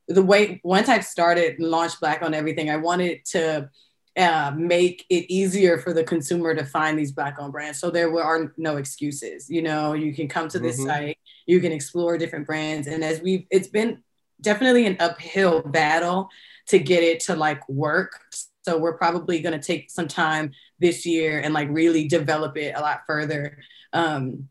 the 0.07 0.21
way 0.21 0.61
once 0.63 0.89
I 0.89 0.99
started 0.99 1.57
and 1.57 1.69
launched 1.69 1.99
Black 1.99 2.21
Owned 2.21 2.35
Everything, 2.35 2.69
I 2.69 2.77
wanted 2.77 3.25
to 3.31 3.71
uh, 4.17 4.51
make 4.57 5.05
it 5.09 5.31
easier 5.31 5.77
for 5.77 5.93
the 5.93 6.03
consumer 6.03 6.55
to 6.55 6.65
find 6.65 6.97
these 6.97 7.11
black 7.11 7.37
owned 7.39 7.53
brands. 7.53 7.79
So 7.79 7.91
there 7.91 8.11
are 8.19 8.51
no 8.57 8.77
excuses. 8.77 9.47
You 9.47 9.61
know, 9.61 9.93
you 9.93 10.11
can 10.11 10.27
come 10.27 10.47
to 10.49 10.59
this 10.59 10.79
mm-hmm. 10.79 10.89
site, 10.89 11.17
you 11.45 11.59
can 11.59 11.71
explore 11.71 12.17
different 12.17 12.47
brands. 12.47 12.87
And 12.87 13.03
as 13.03 13.21
we've, 13.21 13.45
it's 13.51 13.67
been 13.67 14.01
definitely 14.41 14.85
an 14.85 14.97
uphill 14.99 15.61
battle 15.61 16.29
to 16.67 16.79
get 16.79 17.03
it 17.03 17.21
to 17.21 17.35
like 17.35 17.67
work. 17.69 18.19
So 18.63 18.77
we're 18.77 18.97
probably 18.97 19.39
going 19.39 19.59
to 19.59 19.65
take 19.65 19.89
some 19.89 20.07
time 20.07 20.51
this 20.79 21.05
year 21.05 21.39
and 21.39 21.53
like 21.53 21.69
really 21.71 22.07
develop 22.07 22.57
it 22.57 22.75
a 22.75 22.81
lot 22.81 23.01
further. 23.07 23.57
Um, 23.93 24.49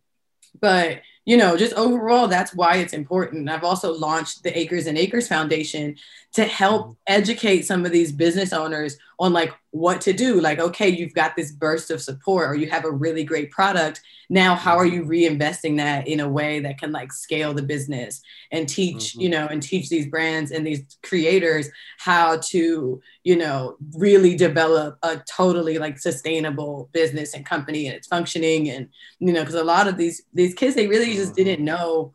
but 0.60 1.02
you 1.26 1.36
know, 1.36 1.56
just 1.56 1.74
overall, 1.74 2.28
that's 2.28 2.54
why 2.54 2.76
it's 2.76 2.92
important. 2.92 3.50
I've 3.50 3.64
also 3.64 3.92
launched 3.92 4.44
the 4.44 4.56
Acres 4.56 4.86
and 4.86 4.96
Acres 4.96 5.26
Foundation 5.26 5.96
to 6.34 6.44
help 6.44 6.86
mm-hmm. 6.86 6.92
educate 7.08 7.62
some 7.62 7.84
of 7.84 7.90
these 7.90 8.12
business 8.12 8.52
owners 8.52 8.96
on 9.18 9.32
like 9.32 9.52
what 9.70 10.00
to 10.02 10.12
do. 10.12 10.40
Like, 10.40 10.58
okay, 10.58 10.88
you've 10.88 11.14
got 11.14 11.36
this 11.36 11.52
burst 11.52 11.90
of 11.90 12.02
support 12.02 12.50
or 12.50 12.54
you 12.54 12.68
have 12.68 12.84
a 12.84 12.90
really 12.90 13.24
great 13.24 13.50
product. 13.50 14.02
Now, 14.28 14.54
how 14.54 14.76
are 14.76 14.86
you 14.86 15.04
reinvesting 15.04 15.78
that 15.78 16.06
in 16.06 16.20
a 16.20 16.28
way 16.28 16.60
that 16.60 16.78
can 16.78 16.92
like 16.92 17.12
scale 17.12 17.54
the 17.54 17.62
business 17.62 18.20
and 18.50 18.68
teach, 18.68 19.12
mm-hmm. 19.12 19.20
you 19.20 19.28
know, 19.30 19.46
and 19.46 19.62
teach 19.62 19.88
these 19.88 20.08
brands 20.08 20.50
and 20.50 20.66
these 20.66 20.98
creators 21.02 21.68
how 21.98 22.38
to, 22.48 23.00
you 23.24 23.36
know, 23.36 23.76
really 23.96 24.36
develop 24.36 24.98
a 25.02 25.22
totally 25.30 25.78
like 25.78 25.98
sustainable 25.98 26.90
business 26.92 27.34
and 27.34 27.46
company 27.46 27.86
and 27.86 27.96
it's 27.96 28.08
functioning. 28.08 28.68
And, 28.68 28.88
you 29.18 29.32
know, 29.32 29.40
because 29.40 29.54
a 29.54 29.64
lot 29.64 29.88
of 29.88 29.96
these 29.96 30.22
these 30.34 30.54
kids, 30.54 30.74
they 30.74 30.88
really 30.88 31.14
just 31.14 31.32
mm-hmm. 31.32 31.44
didn't 31.44 31.64
know 31.64 32.12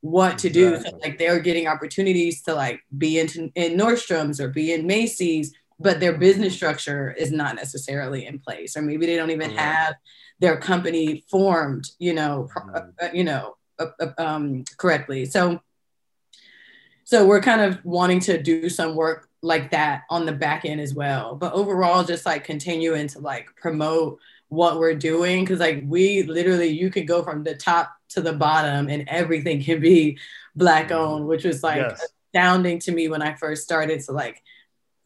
what 0.00 0.38
to 0.38 0.50
do. 0.50 0.80
So, 0.80 0.96
like 1.02 1.18
they 1.18 1.30
were 1.30 1.40
getting 1.40 1.66
opportunities 1.66 2.42
to 2.42 2.54
like 2.54 2.80
be 2.96 3.18
in, 3.18 3.50
in 3.54 3.76
Nordstrom's 3.76 4.40
or 4.40 4.48
be 4.48 4.72
in 4.72 4.86
Macy's, 4.86 5.52
but 5.78 6.00
their 6.00 6.16
business 6.16 6.54
structure 6.54 7.12
is 7.12 7.30
not 7.30 7.54
necessarily 7.54 8.26
in 8.26 8.38
place, 8.38 8.76
or 8.76 8.82
maybe 8.82 9.06
they 9.06 9.16
don't 9.16 9.30
even 9.30 9.50
mm-hmm. 9.50 9.58
have 9.58 9.94
their 10.40 10.56
company 10.56 11.24
formed, 11.30 11.90
you 11.98 12.14
know, 12.14 12.48
mm-hmm. 12.56 12.76
uh, 13.00 13.08
you 13.12 13.24
know, 13.24 13.56
uh, 13.78 13.86
uh, 14.00 14.12
um, 14.18 14.64
correctly. 14.78 15.24
So, 15.24 15.60
so 17.04 17.26
we're 17.26 17.40
kind 17.40 17.60
of 17.60 17.84
wanting 17.84 18.20
to 18.20 18.42
do 18.42 18.68
some 18.68 18.94
work 18.94 19.28
like 19.42 19.70
that 19.70 20.02
on 20.10 20.26
the 20.26 20.32
back 20.32 20.64
end 20.64 20.80
as 20.80 20.94
well. 20.94 21.36
But 21.36 21.52
overall, 21.52 22.04
just 22.04 22.26
like 22.26 22.44
continuing 22.44 23.06
to 23.08 23.20
like 23.20 23.54
promote 23.56 24.18
what 24.48 24.78
we're 24.78 24.94
doing 24.94 25.44
because 25.44 25.58
like 25.58 25.82
we 25.86 26.22
literally 26.22 26.68
you 26.68 26.90
could 26.90 27.06
go 27.06 27.22
from 27.22 27.42
the 27.42 27.54
top 27.54 27.92
to 28.08 28.20
the 28.20 28.32
bottom 28.32 28.88
and 28.88 29.08
everything 29.08 29.62
can 29.62 29.80
be 29.80 30.16
black 30.54 30.86
mm-hmm. 30.86 30.98
owned 30.98 31.26
which 31.26 31.44
was 31.44 31.62
like 31.62 31.78
yes. 31.78 32.06
astounding 32.32 32.78
to 32.78 32.92
me 32.92 33.08
when 33.08 33.22
i 33.22 33.34
first 33.34 33.64
started 33.64 34.00
to 34.00 34.12
like 34.12 34.40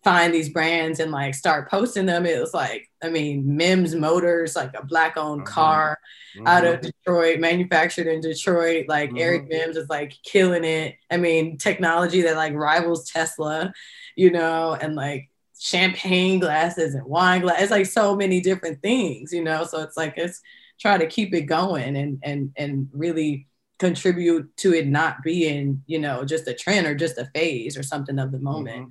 find 0.02 0.32
these 0.32 0.48
brands 0.48 0.98
and 0.98 1.12
like 1.12 1.34
start 1.34 1.70
posting 1.70 2.06
them 2.06 2.24
it 2.24 2.40
was 2.40 2.54
like 2.54 2.88
i 3.02 3.08
mean 3.10 3.56
mims 3.56 3.94
motors 3.94 4.56
like 4.56 4.72
a 4.74 4.84
black 4.84 5.16
owned 5.16 5.42
mm-hmm. 5.42 5.52
car 5.52 5.98
mm-hmm. 6.34 6.46
out 6.46 6.64
of 6.64 6.80
detroit 6.80 7.38
manufactured 7.38 8.06
in 8.06 8.20
detroit 8.20 8.86
like 8.88 9.10
mm-hmm. 9.10 9.18
eric 9.18 9.48
mims 9.48 9.76
is 9.76 9.88
like 9.90 10.14
killing 10.24 10.64
it 10.64 10.96
i 11.10 11.16
mean 11.16 11.58
technology 11.58 12.22
that 12.22 12.36
like 12.36 12.54
rivals 12.54 13.10
tesla 13.10 13.70
you 14.16 14.30
know 14.30 14.76
and 14.80 14.94
like 14.94 15.30
champagne 15.60 16.40
glasses 16.40 16.94
and 16.94 17.04
wine 17.04 17.42
glass. 17.42 17.60
It's 17.60 17.70
like 17.70 17.86
so 17.86 18.16
many 18.16 18.40
different 18.40 18.80
things, 18.80 19.32
you 19.32 19.44
know. 19.44 19.64
So 19.64 19.82
it's 19.82 19.96
like 19.96 20.14
it's 20.16 20.40
try 20.80 20.96
to 20.96 21.06
keep 21.06 21.34
it 21.34 21.42
going 21.42 21.96
and 21.96 22.18
and 22.22 22.50
and 22.56 22.88
really 22.92 23.46
contribute 23.78 24.54
to 24.58 24.74
it 24.74 24.86
not 24.86 25.22
being, 25.22 25.82
you 25.86 25.98
know, 25.98 26.24
just 26.24 26.48
a 26.48 26.54
trend 26.54 26.86
or 26.86 26.94
just 26.94 27.18
a 27.18 27.26
phase 27.34 27.76
or 27.76 27.82
something 27.82 28.18
of 28.18 28.32
the 28.32 28.38
moment. 28.38 28.90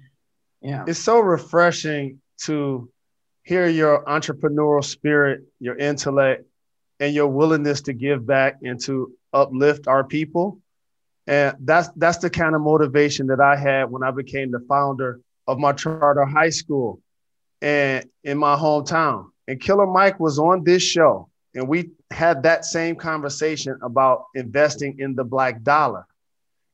Yeah. 0.61 0.85
It's 0.87 0.99
so 0.99 1.19
refreshing 1.19 2.21
to 2.43 2.89
hear 3.43 3.67
your 3.67 4.03
entrepreneurial 4.05 4.83
spirit, 4.83 5.43
your 5.59 5.77
intellect, 5.77 6.45
and 6.99 7.13
your 7.13 7.27
willingness 7.27 7.81
to 7.81 7.93
give 7.93 8.25
back 8.25 8.57
and 8.61 8.79
to 8.83 9.13
uplift 9.33 9.87
our 9.87 10.03
people. 10.03 10.59
And 11.27 11.55
that's 11.59 11.89
that's 11.95 12.17
the 12.17 12.29
kind 12.29 12.55
of 12.55 12.61
motivation 12.61 13.27
that 13.27 13.39
I 13.39 13.55
had 13.55 13.85
when 13.91 14.03
I 14.03 14.11
became 14.11 14.51
the 14.51 14.59
founder 14.67 15.19
of 15.47 15.59
my 15.59 15.73
charter 15.73 16.25
high 16.25 16.49
school 16.49 17.01
and 17.61 18.05
in 18.23 18.37
my 18.37 18.55
hometown. 18.55 19.29
And 19.47 19.59
Killer 19.59 19.87
Mike 19.87 20.19
was 20.19 20.39
on 20.39 20.63
this 20.63 20.83
show, 20.83 21.29
and 21.55 21.67
we 21.67 21.91
had 22.11 22.43
that 22.43 22.65
same 22.65 22.95
conversation 22.95 23.77
about 23.81 24.25
investing 24.35 24.99
in 24.99 25.15
the 25.15 25.23
black 25.23 25.63
dollar. 25.63 26.05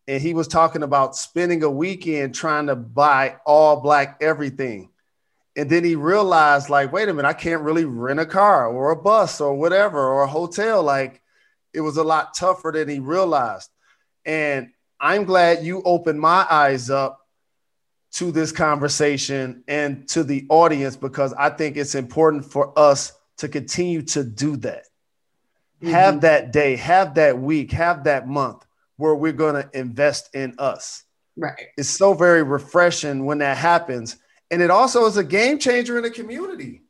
And 0.07 0.21
he 0.21 0.33
was 0.33 0.47
talking 0.47 0.83
about 0.83 1.15
spending 1.15 1.63
a 1.63 1.69
weekend 1.69 2.35
trying 2.35 2.67
to 2.67 2.75
buy 2.75 3.37
all 3.45 3.81
black 3.81 4.17
everything. 4.21 4.89
And 5.55 5.69
then 5.69 5.83
he 5.83 5.95
realized, 5.95 6.69
like, 6.69 6.91
wait 6.91 7.09
a 7.09 7.13
minute, 7.13 7.27
I 7.27 7.33
can't 7.33 7.63
really 7.63 7.85
rent 7.85 8.19
a 8.19 8.25
car 8.25 8.67
or 8.67 8.91
a 8.91 8.95
bus 8.95 9.41
or 9.41 9.55
whatever 9.55 9.99
or 9.99 10.23
a 10.23 10.27
hotel. 10.27 10.83
Like, 10.83 11.21
it 11.73 11.81
was 11.81 11.97
a 11.97 12.03
lot 12.03 12.35
tougher 12.35 12.71
than 12.71 12.89
he 12.89 12.99
realized. 12.99 13.69
And 14.25 14.71
I'm 14.99 15.23
glad 15.23 15.63
you 15.63 15.81
opened 15.83 16.19
my 16.19 16.45
eyes 16.49 16.89
up 16.89 17.21
to 18.13 18.31
this 18.31 18.51
conversation 18.51 19.63
and 19.67 20.07
to 20.09 20.23
the 20.23 20.45
audience 20.49 20.95
because 20.95 21.33
I 21.33 21.49
think 21.49 21.77
it's 21.77 21.95
important 21.95 22.45
for 22.45 22.77
us 22.77 23.13
to 23.37 23.49
continue 23.49 24.01
to 24.03 24.23
do 24.23 24.55
that. 24.57 24.85
Mm-hmm. 25.81 25.89
Have 25.89 26.21
that 26.21 26.53
day, 26.53 26.75
have 26.77 27.15
that 27.15 27.39
week, 27.39 27.71
have 27.71 28.05
that 28.05 28.27
month 28.27 28.64
where 28.97 29.15
we're 29.15 29.33
going 29.33 29.55
to 29.55 29.69
invest 29.77 30.33
in 30.33 30.55
us. 30.57 31.03
Right. 31.37 31.67
It's 31.77 31.89
so 31.89 32.13
very 32.13 32.43
refreshing 32.43 33.25
when 33.25 33.39
that 33.39 33.57
happens. 33.57 34.17
And 34.51 34.61
it 34.61 34.71
also 34.71 35.05
is 35.05 35.17
a 35.17 35.23
game 35.23 35.59
changer 35.59 35.97
in 35.97 36.03
the 36.03 36.11
community. 36.11 36.83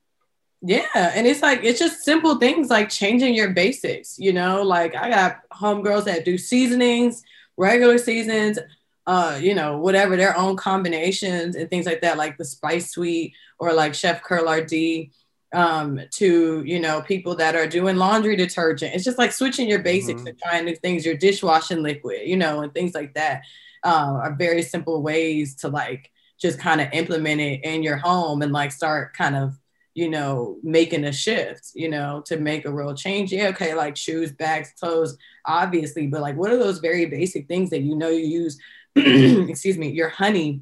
Yeah. 0.62 0.86
And 0.94 1.26
it's 1.28 1.42
like, 1.42 1.64
it's 1.64 1.80
just 1.80 2.04
simple 2.04 2.36
things 2.36 2.70
like 2.70 2.90
changing 2.90 3.34
your 3.34 3.52
basics. 3.52 4.18
You 4.20 4.34
know, 4.34 4.64
like 4.64 4.96
I 4.96 5.10
got 5.10 5.40
homegirls 5.52 6.06
that 6.06 6.26
do 6.26 6.38
seasonings, 6.38 7.24
regular 7.58 7.98
seasons, 7.98 8.60
uh, 9.08 9.40
you 9.42 9.54
know, 9.54 9.78
whatever 9.78 10.16
their 10.16 10.38
own 10.38 10.56
combinations 10.56 11.56
and 11.56 11.70
things 11.70 11.86
like 11.86 12.02
that, 12.02 12.18
like 12.18 12.38
the 12.38 12.46
Spice 12.46 12.92
Suite 12.92 13.34
or 13.60 13.74
like 13.74 13.94
Chef 13.94 14.24
Curlardee, 14.24 15.12
um, 15.56 16.00
to 16.12 16.64
you 16.64 16.80
know 16.80 17.02
people 17.02 17.36
that 17.36 17.56
are 17.56 17.68
doing 17.68 17.96
laundry 17.98 18.36
detergent. 18.36 18.94
It's 18.94 19.04
just 19.04 19.18
like 19.18 19.32
switching 19.32 19.70
your 19.70 19.80
basics 19.80 20.20
mm-hmm. 20.20 20.28
and 20.28 20.40
trying 20.40 20.66
new 20.66 20.76
things. 20.76 21.06
Your 21.06 21.18
dishwashing 21.18 21.82
liquid, 21.82 22.22
you 22.26 22.38
know, 22.38 22.62
and 22.62 22.74
things 22.74 22.94
like 22.94 23.14
that 23.16 23.44
uh, 23.84 24.20
are 24.24 24.36
very 24.36 24.62
simple 24.62 25.02
ways 25.02 25.56
to 25.58 25.70
like 25.70 26.12
just 26.40 26.60
kind 26.60 26.82
of 26.82 26.90
implement 26.92 27.42
it 27.42 27.64
in 27.64 27.82
your 27.82 27.98
home 27.98 28.42
and 28.42 28.52
like 28.52 28.72
start 28.72 29.14
kind 29.14 29.36
of 29.36 29.58
you 29.94 30.10
know 30.10 30.58
making 30.62 31.06
a 31.06 31.12
shift 31.14 31.72
you 31.74 31.88
know 31.90 32.22
to 32.26 32.36
make 32.36 32.66
a 32.66 32.72
real 32.72 32.94
change 32.94 33.32
yeah 33.32 33.48
okay 33.48 33.74
like 33.74 33.96
shoes 33.96 34.34
bags 34.34 34.74
clothes 34.78 35.18
obviously 35.46 36.06
but 36.08 36.20
like 36.20 36.36
what 36.36 36.52
are 36.52 36.58
those 36.58 36.80
very 36.80 37.06
basic 37.06 37.48
things 37.48 37.70
that 37.70 37.80
you 37.80 37.96
know 37.96 38.10
you 38.10 38.26
use 38.26 38.60
excuse 38.96 39.78
me, 39.78 39.90
your 39.90 40.08
honey, 40.08 40.62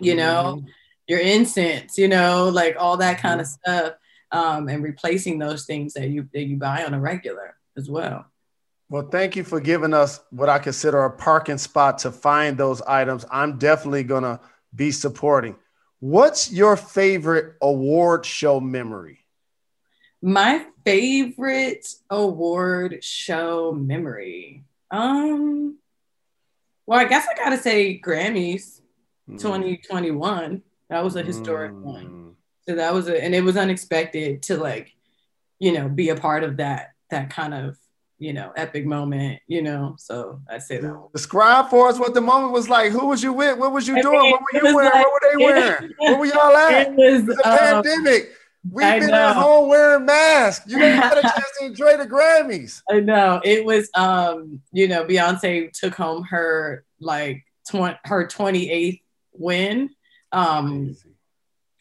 you 0.00 0.14
know, 0.14 0.58
mm-hmm. 0.58 0.68
Your 1.08 1.20
incense, 1.20 1.98
you 1.98 2.06
know, 2.06 2.48
like 2.48 2.76
all 2.78 2.98
that 2.98 3.18
kind 3.18 3.40
of 3.40 3.46
mm-hmm. 3.46 3.72
stuff 3.72 3.94
um, 4.30 4.68
and 4.68 4.84
replacing 4.84 5.38
those 5.38 5.64
things 5.64 5.94
that 5.94 6.10
you 6.10 6.28
that 6.32 6.44
you 6.44 6.56
buy 6.56 6.84
on 6.84 6.94
a 6.94 7.00
regular 7.00 7.56
as 7.76 7.90
well. 7.90 8.26
Well, 8.90 9.08
thank 9.10 9.36
you 9.36 9.44
for 9.44 9.60
giving 9.60 9.92
us 9.92 10.20
what 10.30 10.48
I 10.48 10.58
consider 10.58 11.04
a 11.04 11.10
parking 11.10 11.58
spot 11.58 11.98
to 11.98 12.12
find 12.12 12.56
those 12.56 12.80
items. 12.82 13.24
I'm 13.30 13.58
definitely 13.58 14.04
gonna 14.04 14.40
be 14.74 14.92
supporting. 14.92 15.56
What's 16.00 16.52
your 16.52 16.76
favorite 16.76 17.54
award 17.60 18.24
show 18.24 18.60
memory? 18.60 19.24
My 20.22 20.66
favorite 20.84 21.86
award 22.10 23.02
show 23.02 23.72
memory. 23.72 24.64
Um, 24.90 25.78
well, 26.86 26.98
I 26.98 27.04
guess 27.04 27.26
I 27.30 27.34
gotta 27.36 27.58
say 27.58 28.00
Grammys 28.00 28.80
mm. 29.28 29.40
2021. 29.40 30.62
That 30.90 31.04
was 31.04 31.16
a 31.16 31.22
historic 31.22 31.72
mm. 31.72 31.82
one. 31.82 32.34
So 32.68 32.74
that 32.74 32.92
was 32.92 33.08
a, 33.08 33.22
and 33.22 33.34
it 33.34 33.42
was 33.42 33.56
unexpected 33.56 34.42
to 34.44 34.56
like, 34.56 34.94
you 35.58 35.72
know, 35.72 35.88
be 35.88 36.10
a 36.10 36.16
part 36.16 36.44
of 36.44 36.58
that 36.58 36.92
that 37.10 37.30
kind 37.30 37.54
of 37.54 37.78
you 38.18 38.32
know 38.32 38.52
epic 38.56 38.84
moment. 38.84 39.40
You 39.46 39.62
know, 39.62 39.96
so 39.98 40.40
I 40.50 40.58
say 40.58 40.78
that. 40.78 41.08
Describe 41.14 41.70
for 41.70 41.88
us 41.88 41.98
what 41.98 42.14
the 42.14 42.20
moment 42.20 42.52
was 42.52 42.68
like. 42.68 42.92
Who 42.92 43.06
was 43.06 43.22
you 43.22 43.32
with? 43.32 43.58
What 43.58 43.72
was 43.72 43.88
you 43.88 43.96
I 43.96 44.02
doing? 44.02 44.20
Mean, 44.20 44.32
what 44.32 44.40
were 44.40 44.68
you 44.68 44.76
wearing? 44.76 44.92
Like, 44.92 45.04
what 45.06 45.12
were 45.12 45.28
they 45.30 45.44
wearing? 45.44 45.92
Where 45.98 46.18
were 46.18 46.26
y'all 46.26 46.56
at? 46.56 46.88
It 46.88 46.94
was, 46.94 47.22
it 47.22 47.26
was 47.26 47.38
a 47.38 47.48
um, 47.48 47.82
pandemic. 47.82 48.32
We've 48.70 48.86
I 48.86 48.98
been 48.98 49.10
know. 49.10 49.28
at 49.28 49.36
home 49.36 49.68
wearing 49.68 50.04
masks. 50.04 50.70
You 50.70 50.78
didn't 50.78 51.00
get 51.00 51.18
a 51.18 51.22
chance 51.22 51.58
to 51.60 51.66
enjoy 51.66 51.96
the 51.96 52.06
Grammys. 52.06 52.82
I 52.90 53.00
know. 53.00 53.40
It 53.44 53.64
was 53.64 53.88
um, 53.94 54.60
you 54.72 54.88
know, 54.88 55.04
Beyonce 55.04 55.72
took 55.72 55.94
home 55.94 56.24
her 56.24 56.84
like 57.00 57.44
tw- 57.66 57.96
her 58.04 58.26
28th 58.26 59.00
win. 59.32 59.90
Um 60.32 60.96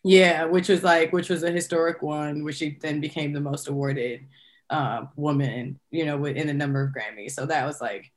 yeah, 0.03 0.45
which 0.45 0.69
was 0.69 0.83
like 0.83 1.11
which 1.11 1.29
was 1.29 1.43
a 1.43 1.51
historic 1.51 2.01
one, 2.01 2.43
which 2.43 2.57
she 2.57 2.77
then 2.81 3.01
became 3.01 3.33
the 3.33 3.41
most 3.41 3.67
awarded 3.67 4.25
uh, 4.69 5.05
woman, 5.15 5.79
you 5.91 6.05
know, 6.05 6.25
in 6.25 6.47
the 6.47 6.53
number 6.53 6.81
of 6.83 6.93
Grammys. 6.93 7.31
So 7.31 7.45
that 7.45 7.65
was 7.65 7.81
like, 7.81 8.11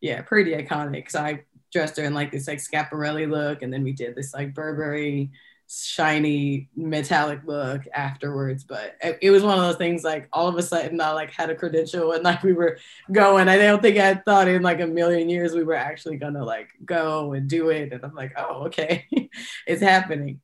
yeah, 0.00 0.22
pretty 0.22 0.52
iconic. 0.52 1.10
So 1.10 1.20
I 1.20 1.44
dressed 1.72 1.96
her 1.96 2.04
in 2.04 2.14
like 2.14 2.32
this 2.32 2.48
like 2.48 2.58
Schiaparelli 2.58 3.28
look, 3.28 3.62
and 3.62 3.72
then 3.72 3.82
we 3.84 3.92
did 3.92 4.14
this 4.14 4.34
like 4.34 4.54
Burberry 4.54 5.30
shiny 5.70 6.66
metallic 6.76 7.40
look 7.44 7.82
afterwards 7.92 8.64
but 8.64 8.96
it, 9.02 9.18
it, 9.20 9.30
was 9.30 9.42
one 9.42 9.58
of 9.58 9.64
those 9.64 9.76
things 9.76 10.02
like 10.02 10.26
all 10.32 10.48
of 10.48 10.56
a 10.56 10.62
sudden 10.62 10.98
i 10.98 11.10
like 11.10 11.30
had 11.30 11.50
a 11.50 11.54
credential 11.54 12.12
and 12.12 12.24
like 12.24 12.42
we 12.42 12.54
were 12.54 12.78
going. 13.12 13.48
I 13.48 13.58
don't 13.58 13.82
think 13.82 13.98
i 13.98 14.14
thought 14.14 14.48
in 14.48 14.62
like 14.62 14.80
a 14.80 14.86
million 14.86 15.28
years 15.28 15.54
we 15.54 15.64
were 15.64 15.74
actually 15.74 16.16
gonna 16.16 16.42
like 16.42 16.70
go 16.86 17.34
and 17.34 17.48
do 17.48 17.68
it 17.68 17.92
and 17.92 18.02
i'm 18.02 18.14
like 18.14 18.32
oh 18.36 18.66
okay. 18.66 19.06
It's 19.66 19.82
happening. 19.82 20.40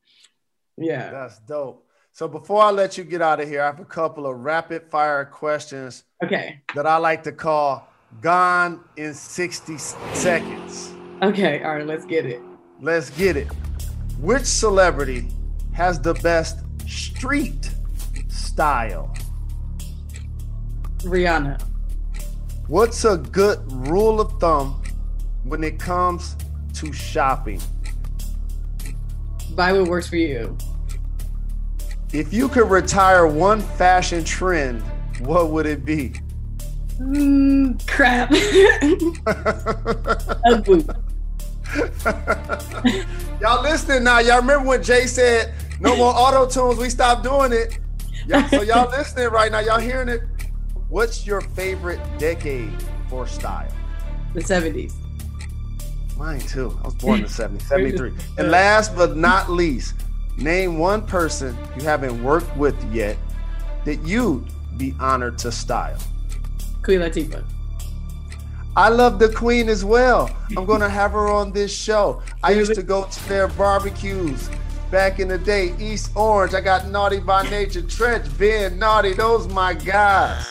Yeah. 0.77 1.11
That's 1.11 1.39
dope. 1.41 1.87
So 2.13 2.29
before 2.29 2.63
i 2.63 2.71
let 2.71 2.99
you 2.99 3.05
get 3.05 3.23
out 3.23 3.41
of 3.41 3.49
here 3.49 3.63
i 3.63 3.67
have 3.67 3.81
a 3.81 3.85
couple 3.85 4.27
of 4.27 4.37
rapid 4.41 4.91
fire 4.91 5.25
questions 5.25 6.05
okay. 6.23 6.61
that 6.75 6.87
i 6.87 6.97
like 6.99 7.23
to 7.23 7.33
call 7.33 7.89
gone 8.21 8.85
in 8.97 9.15
60 9.15 9.79
seconds. 9.79 10.93
Okay 11.23 11.63
all 11.63 11.77
right 11.77 11.87
let's 11.87 12.05
get 12.05 12.27
it. 12.27 12.43
Let's 12.81 13.09
get 13.09 13.39
it 13.39 13.49
which 14.19 14.45
celebrity 14.45 15.29
has 15.73 16.01
the 16.01 16.15
best 16.15 16.61
street 16.87 17.71
style? 18.29 19.15
Rihanna. 20.99 21.61
What's 22.69 23.05
a 23.05 23.19
good 23.19 23.61
rule 23.89 24.21
of 24.21 24.41
thumb 24.41 24.83
when 25.43 25.63
it 25.63 25.79
comes 25.79 26.37
to 26.75 26.93
shopping? 26.93 27.61
Buy 29.55 29.73
what 29.73 29.89
works 29.89 30.09
for 30.09 30.17
you. 30.17 30.57
If 32.13 32.33
you 32.33 32.49
could 32.49 32.71
retire 32.71 33.27
one 33.27 33.61
fashion 33.61 34.25
trend, 34.25 34.83
what 35.21 35.51
would 35.51 35.67
it 35.67 35.85
be? 35.85 36.15
Mm, 36.99 37.87
crap. 37.87 38.31
y'all 43.41 43.63
listening 43.63 44.05
now. 44.05 44.19
Y'all 44.19 44.41
remember 44.41 44.69
when 44.69 44.83
Jay 44.83 45.07
said 45.07 45.55
no 45.81 45.97
more 45.97 46.13
auto 46.15 46.49
tunes? 46.49 46.79
We 46.79 46.91
stopped 46.91 47.25
doing 47.25 47.53
it. 47.53 47.79
Y'all, 48.27 48.49
so 48.49 48.63
y'all 48.63 48.91
listening 48.91 49.29
right 49.29 49.51
now. 49.51 49.61
Y'all 49.61 49.81
hearing 49.81 50.09
it? 50.09 50.23
What's 50.89 51.27
your 51.27 51.41
favorite 51.41 52.01
decade 52.19 52.73
for 53.09 53.27
style? 53.27 53.71
The 54.35 54.41
70s. 54.41 54.93
Mine 56.17 56.41
too. 56.41 56.79
I 56.83 56.87
was 56.87 56.95
born 56.95 57.17
in 57.17 57.23
the 57.23 57.29
70s, 57.29 57.63
73. 57.69 58.13
And 58.39 58.51
last 58.51 58.95
but 58.95 59.17
not 59.17 59.51
least, 59.51 59.95
name 60.37 60.79
one 60.79 61.07
person 61.07 61.57
you 61.77 61.83
haven't 61.83 62.23
worked 62.23 62.57
with 62.57 62.77
yet 62.93 63.17
that 63.85 64.01
you'd 64.07 64.47
be 64.77 64.95
honored 65.01 65.39
to 65.39 65.53
style. 65.53 65.99
Queen 66.83 67.01
Latifah. 67.01 67.45
I 68.77 68.89
love 68.89 69.21
the 69.21 69.29
queen 69.29 69.69
as 69.69 69.85
well. 69.85 70.35
I'm 70.57 70.65
gonna 70.67 70.89
have 71.01 71.13
her 71.13 71.29
on 71.29 71.53
this 71.53 71.73
show. 71.73 72.23
I 72.43 72.53
used 72.53 72.75
to 72.75 72.83
go 72.83 73.05
to 73.05 73.29
their 73.29 73.49
barbecues 73.49 74.51
back 74.91 75.21
in 75.21 75.29
the 75.29 75.39
day. 75.39 75.75
East 75.79 76.11
Orange. 76.17 76.55
I 76.55 76.61
got 76.61 76.89
Naughty 76.89 77.21
by 77.21 77.43
Nature, 77.51 77.83
Treach, 77.83 78.37
Ben, 78.37 78.79
Naughty. 78.79 79.13
Those 79.13 79.47
my 79.49 79.75
guys. 79.75 80.49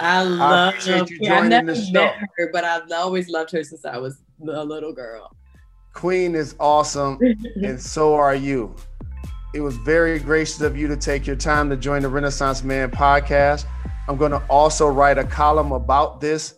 I 0.00 0.22
love. 0.22 0.40
I 0.40 0.68
appreciate 0.68 1.10
you 1.10 1.18
joining 1.20 1.44
I 1.44 1.48
never 1.48 1.74
the 1.74 1.80
show. 1.84 1.92
met 1.92 2.16
her, 2.36 2.50
but 2.52 2.64
I've 2.64 2.90
always 2.92 3.28
loved 3.28 3.50
her 3.52 3.62
since 3.62 3.84
I 3.84 3.98
was 3.98 4.22
a 4.46 4.64
little 4.64 4.92
girl. 4.92 5.34
Queen 5.92 6.34
is 6.34 6.54
awesome, 6.60 7.18
and 7.62 7.80
so 7.80 8.14
are 8.14 8.34
you. 8.34 8.74
It 9.54 9.60
was 9.60 9.76
very 9.78 10.18
gracious 10.18 10.60
of 10.60 10.76
you 10.76 10.86
to 10.88 10.96
take 10.96 11.26
your 11.26 11.36
time 11.36 11.70
to 11.70 11.76
join 11.76 12.02
the 12.02 12.08
Renaissance 12.10 12.62
Man 12.62 12.90
podcast. 12.90 13.64
I'm 14.06 14.18
going 14.18 14.32
to 14.32 14.42
also 14.48 14.88
write 14.88 15.16
a 15.16 15.24
column 15.24 15.72
about 15.72 16.20
this 16.20 16.54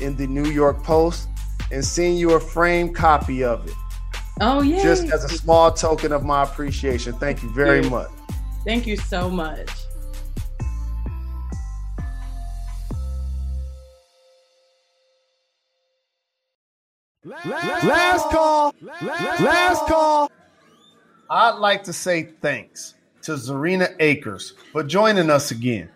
in 0.00 0.16
the 0.16 0.26
New 0.26 0.46
York 0.46 0.82
Post 0.82 1.28
and 1.70 1.84
send 1.84 2.18
you 2.18 2.32
a 2.32 2.40
framed 2.40 2.94
copy 2.94 3.42
of 3.44 3.66
it. 3.66 3.74
Oh, 4.40 4.62
yeah. 4.62 4.82
Just 4.82 5.04
as 5.04 5.24
a 5.24 5.28
small 5.28 5.72
token 5.72 6.12
of 6.12 6.24
my 6.24 6.42
appreciation. 6.42 7.14
Thank 7.14 7.42
you 7.42 7.50
very 7.50 7.80
Thank 7.80 7.92
much. 7.92 8.10
Thank 8.64 8.86
you 8.86 8.96
so 8.96 9.30
much. 9.30 9.70
Last 17.24 18.30
call. 18.30 18.74
Last 19.02 19.86
call. 19.86 20.30
I'd 21.28 21.58
like 21.58 21.84
to 21.84 21.92
say 21.92 22.30
thanks 22.40 22.94
to 23.22 23.32
Zerina 23.32 23.94
Akers 23.98 24.54
for 24.72 24.82
joining 24.82 25.30
us 25.30 25.50
again. 25.50 25.88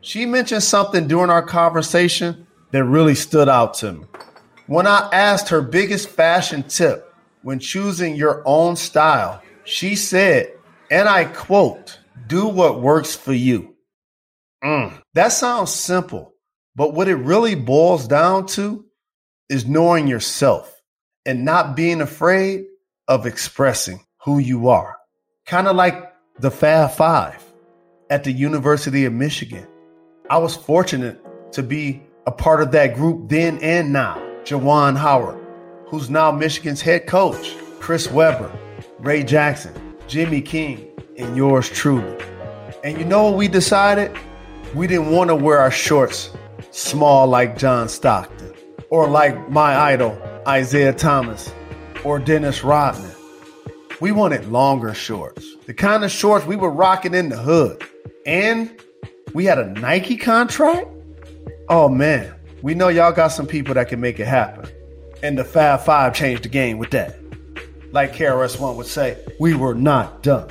She 0.00 0.24
mentioned 0.24 0.62
something 0.62 1.08
during 1.08 1.30
our 1.30 1.42
conversation 1.42 2.46
that 2.70 2.84
really 2.84 3.14
stood 3.14 3.48
out 3.48 3.74
to 3.74 3.92
me. 3.92 4.04
When 4.66 4.86
I 4.86 5.08
asked 5.12 5.48
her 5.48 5.62
biggest 5.62 6.08
fashion 6.08 6.62
tip 6.62 7.14
when 7.42 7.58
choosing 7.58 8.16
your 8.16 8.42
own 8.44 8.76
style, 8.76 9.42
she 9.64 9.96
said, 9.96 10.52
and 10.90 11.08
I 11.08 11.24
quote, 11.24 11.98
do 12.26 12.46
what 12.46 12.82
works 12.82 13.14
for 13.14 13.32
you. 13.32 13.74
Mm, 14.62 15.00
that 15.14 15.28
sounds 15.28 15.72
simple, 15.72 16.34
but 16.74 16.92
what 16.92 17.08
it 17.08 17.16
really 17.16 17.54
boils 17.54 18.06
down 18.08 18.46
to 18.48 18.84
is 19.48 19.66
knowing 19.66 20.06
yourself 20.06 20.74
and 21.24 21.44
not 21.44 21.76
being 21.76 22.00
afraid 22.00 22.66
of 23.06 23.26
expressing 23.26 24.04
who 24.22 24.38
you 24.38 24.68
are. 24.68 24.96
Kind 25.46 25.68
of 25.68 25.76
like 25.76 26.12
the 26.38 26.50
Fab 26.50 26.90
Five 26.90 27.42
at 28.10 28.24
the 28.24 28.32
University 28.32 29.04
of 29.04 29.12
Michigan. 29.12 29.66
I 30.28 30.38
was 30.38 30.56
fortunate 30.56 31.20
to 31.52 31.62
be 31.62 32.02
a 32.28 32.30
part 32.30 32.60
of 32.60 32.72
that 32.72 32.94
group 32.94 33.26
then 33.30 33.58
and 33.62 33.90
now. 33.90 34.22
Juwan 34.44 34.98
Howard, 34.98 35.42
who's 35.86 36.10
now 36.10 36.30
Michigan's 36.30 36.82
head 36.82 37.06
coach, 37.06 37.56
Chris 37.80 38.10
Webber, 38.10 38.52
Ray 38.98 39.22
Jackson, 39.22 39.72
Jimmy 40.08 40.42
King, 40.42 40.86
and 41.16 41.34
yours 41.34 41.70
truly. 41.70 42.22
And 42.84 42.98
you 42.98 43.06
know 43.06 43.24
what 43.24 43.36
we 43.38 43.48
decided? 43.48 44.14
We 44.74 44.86
didn't 44.86 45.10
want 45.10 45.28
to 45.28 45.34
wear 45.34 45.58
our 45.58 45.70
shorts 45.70 46.30
small 46.70 47.26
like 47.26 47.56
John 47.56 47.88
Stockton 47.88 48.52
or 48.90 49.08
like 49.08 49.48
my 49.48 49.74
idol, 49.74 50.20
Isiah 50.46 50.92
Thomas 50.92 51.50
or 52.04 52.18
Dennis 52.18 52.62
Rodman. 52.62 53.10
We 54.02 54.12
wanted 54.12 54.52
longer 54.52 54.92
shorts, 54.92 55.56
the 55.64 55.72
kind 55.72 56.04
of 56.04 56.10
shorts 56.10 56.44
we 56.44 56.56
were 56.56 56.70
rocking 56.70 57.14
in 57.14 57.30
the 57.30 57.38
hood. 57.38 57.82
And 58.26 58.70
we 59.32 59.46
had 59.46 59.58
a 59.58 59.68
Nike 59.80 60.18
contract 60.18 60.88
Oh 61.70 61.88
man, 61.88 62.34
we 62.62 62.74
know 62.74 62.88
y'all 62.88 63.12
got 63.12 63.28
some 63.28 63.46
people 63.46 63.74
that 63.74 63.88
can 63.88 64.00
make 64.00 64.18
it 64.18 64.26
happen. 64.26 64.70
And 65.22 65.36
the 65.36 65.44
Fab 65.44 65.80
Five 65.80 66.14
changed 66.14 66.44
the 66.44 66.48
game 66.48 66.78
with 66.78 66.90
that. 66.92 67.18
Like 67.92 68.14
KRS-One 68.14 68.76
would 68.76 68.86
say, 68.86 69.18
we 69.38 69.54
were 69.54 69.74
not 69.74 70.22
done. 70.22 70.50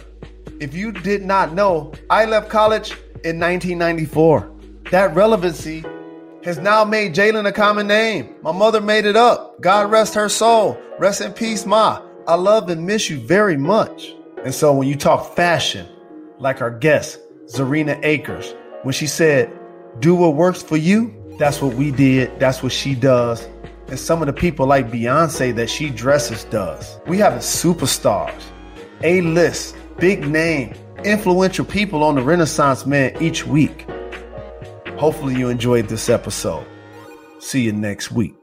If 0.60 0.76
you 0.76 0.92
did 0.92 1.24
not 1.24 1.54
know, 1.54 1.94
I 2.10 2.26
left 2.26 2.50
college 2.50 2.92
in 3.24 3.40
1994. 3.40 4.52
That 4.92 5.16
relevancy 5.16 5.84
has 6.44 6.60
now 6.60 6.84
made 6.84 7.16
Jalen 7.16 7.48
a 7.48 7.52
common 7.52 7.88
name. 7.88 8.36
My 8.42 8.52
mother 8.52 8.80
made 8.80 9.06
it 9.06 9.16
up. 9.16 9.60
God 9.60 9.90
rest 9.90 10.14
her 10.14 10.30
soul. 10.30 10.80
Rest 11.00 11.22
in 11.22 11.34
peace, 11.34 11.66
Ma. 11.66 12.02
I 12.28 12.36
love 12.36 12.70
and 12.70 12.86
miss 12.86 13.10
you 13.10 13.20
very 13.20 13.58
much. 13.58 14.14
And 14.44 14.54
so 14.54 14.74
when 14.74 14.88
you 14.88 14.96
talk 14.96 15.36
fashion, 15.36 15.88
like 16.40 16.62
our 16.62 16.72
guest, 16.72 17.20
Zerina 17.48 18.00
Akers, 18.04 18.54
when 18.84 18.94
she 18.94 19.08
said, 19.08 19.52
Do 20.00 20.16
what 20.16 20.36
works 20.36 20.62
for 20.62 20.78
you. 20.78 21.14
That's 21.40 21.62
what 21.62 21.76
we 21.76 21.92
did. 21.92 22.40
That's 22.40 22.62
what 22.62 22.72
she 22.72 22.96
does. 22.96 23.48
And 23.88 24.00
some 24.00 24.22
of 24.22 24.28
the 24.28 24.34
people 24.34 24.66
like 24.68 24.92
Beyonce 24.92 25.56
that 25.56 25.70
she 25.70 25.90
dresses 25.90 26.44
does. 26.46 27.00
We 27.08 27.18
have 27.20 27.34
superstars, 27.34 28.42
A 29.02 29.22
list, 29.22 29.76
big 29.98 30.28
name, 30.28 30.76
influential 31.04 31.66
people 31.66 32.04
on 32.04 32.16
the 32.16 32.22
Renaissance 32.22 32.86
Man 32.86 33.16
each 33.22 33.46
week. 33.46 33.86
Hopefully, 34.98 35.36
you 35.36 35.50
enjoyed 35.50 35.88
this 35.88 36.10
episode. 36.10 36.66
See 37.40 37.62
you 37.62 37.72
next 37.72 38.12
week. 38.12 38.37